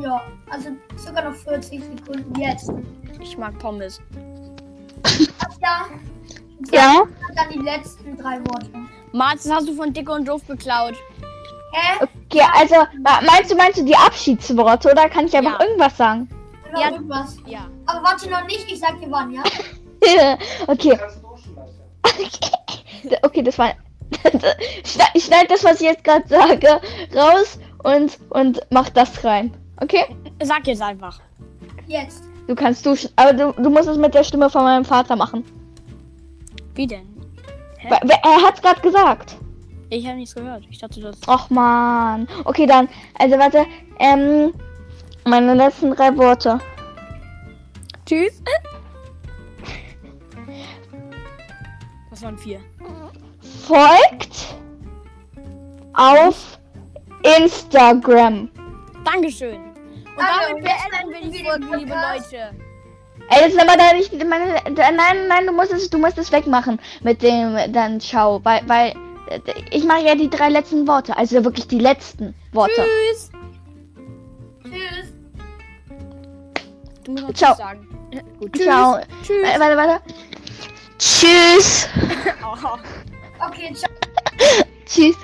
ja, 0.00 0.22
also 0.50 0.70
sogar 0.96 1.30
noch 1.30 1.34
40 1.36 1.82
Sekunden 1.82 2.34
jetzt. 2.40 2.70
Ich 3.20 3.36
mag 3.36 3.58
Pommes. 3.58 4.00
Ach 5.04 5.58
ja, 5.60 5.86
Ja? 6.70 7.02
dann 7.34 7.50
die 7.52 7.58
letzten 7.58 8.16
drei 8.16 8.38
Worte. 8.40 8.70
Marz, 9.12 9.42
das 9.44 9.52
hast 9.52 9.68
du 9.68 9.74
von 9.74 9.92
Dick 9.92 10.08
und 10.08 10.26
Doof 10.28 10.46
geklaut. 10.46 10.94
Hä? 11.72 12.04
Okay, 12.30 12.42
also 12.54 12.74
meinst 13.24 13.50
du, 13.50 13.56
meinst 13.56 13.78
du 13.78 13.84
die 13.84 13.96
Abschiedsworte 13.96 14.90
oder 14.90 15.08
kann 15.08 15.26
ich 15.26 15.36
einfach 15.36 15.58
Ja. 15.58 15.66
irgendwas 15.66 15.96
sagen? 15.96 16.28
Ja. 16.78 16.90
irgendwas. 16.90 17.36
Ja. 17.46 17.66
Aber 17.86 18.02
warte 18.02 18.30
noch 18.30 18.44
nicht, 18.46 18.70
ich 18.70 18.78
sag 18.80 18.98
dir 19.00 19.10
wann, 19.10 19.32
ja? 19.32 19.42
okay. 20.66 20.98
Okay, 23.22 23.42
das 23.42 23.58
war. 23.58 23.72
Schneid, 24.84 25.10
ich 25.14 25.24
schneid 25.24 25.50
das, 25.50 25.64
was 25.64 25.80
ich 25.80 25.86
jetzt 25.88 26.04
gerade 26.04 26.26
sage, 26.28 26.80
raus 27.14 27.58
und, 27.82 28.18
und 28.30 28.60
mach 28.70 28.88
das 28.90 29.24
rein. 29.24 29.52
Okay? 29.80 30.04
Sag 30.42 30.66
jetzt 30.66 30.82
einfach. 30.82 31.18
Jetzt. 31.88 32.22
Du 32.46 32.54
kannst 32.54 32.84
duschen. 32.86 33.10
Aber 33.16 33.32
du, 33.32 33.52
du 33.60 33.70
musst 33.70 33.88
es 33.88 33.96
mit 33.96 34.14
der 34.14 34.22
Stimme 34.22 34.48
von 34.50 34.62
meinem 34.62 34.84
Vater 34.84 35.16
machen. 35.16 35.44
Wie 36.74 36.86
denn? 36.86 37.08
Weil 37.88 37.98
Er 38.22 38.42
hat's 38.46 38.62
gerade 38.62 38.80
gesagt. 38.80 39.36
Ich 39.92 40.06
habe 40.06 40.16
nichts 40.16 40.34
gehört. 40.34 40.64
Ich 40.70 40.78
dachte, 40.78 41.00
das. 41.02 41.16
Och 41.28 41.50
man. 41.50 42.26
Okay, 42.44 42.64
dann. 42.64 42.88
Also 43.18 43.38
warte. 43.38 43.66
Ähm. 43.98 44.54
Meine 45.26 45.52
letzten 45.52 45.94
drei 45.94 46.16
Worte. 46.16 46.58
Tschüss. 48.06 48.42
Das 52.08 52.22
waren 52.22 52.38
vier. 52.38 52.60
Folgt 53.66 54.56
auf 55.92 56.58
Instagram. 57.38 58.48
Dankeschön. 59.04 59.56
Und 59.56 59.74
Danke, 60.16 60.70
damit 60.90 61.12
beenden 61.12 61.12
wir 61.12 61.30
die 61.30 61.44
Folge, 61.44 61.76
liebe. 61.76 61.92
Leute. 61.92 62.56
Ey, 63.28 63.44
das 63.44 63.52
ist 63.52 63.60
aber 63.60 63.76
da 63.76 63.92
nicht 63.92 64.12
meine. 64.26 64.54
Da, 64.74 64.90
nein, 64.90 65.28
nein, 65.28 65.46
du 65.46 65.52
musst 65.52 65.72
es, 65.72 65.90
du 65.90 65.98
musst 65.98 66.16
es 66.16 66.32
wegmachen 66.32 66.80
mit 67.02 67.20
dem 67.22 67.58
dann 67.74 68.00
Ciao, 68.00 68.40
weil, 68.42 68.62
weil 68.66 68.94
ich 69.70 69.84
mache 69.84 70.06
ja 70.06 70.14
die 70.14 70.30
drei 70.30 70.48
letzten 70.48 70.86
Worte, 70.86 71.16
also 71.16 71.44
wirklich 71.44 71.66
die 71.68 71.78
letzten 71.78 72.34
Worte. 72.52 72.72
Tschüss. 73.10 73.30
Tschüss. 74.64 75.12
Du 77.04 77.12
musst 77.12 77.36
Ciao. 77.36 77.50
Tschüss 77.54 77.58
sagen. 77.58 77.88
Gut, 78.38 78.58
Ich 78.58 78.70
auch. 78.70 79.00
Tschüss. 79.22 79.42
Warte, 79.42 79.60
warte, 79.60 79.76
warte. 79.76 80.02
Tschüss. 80.98 81.88
Oh. 82.64 82.78
Okay, 83.48 83.74
ciao. 83.74 83.90
Tschüss. 84.86 85.16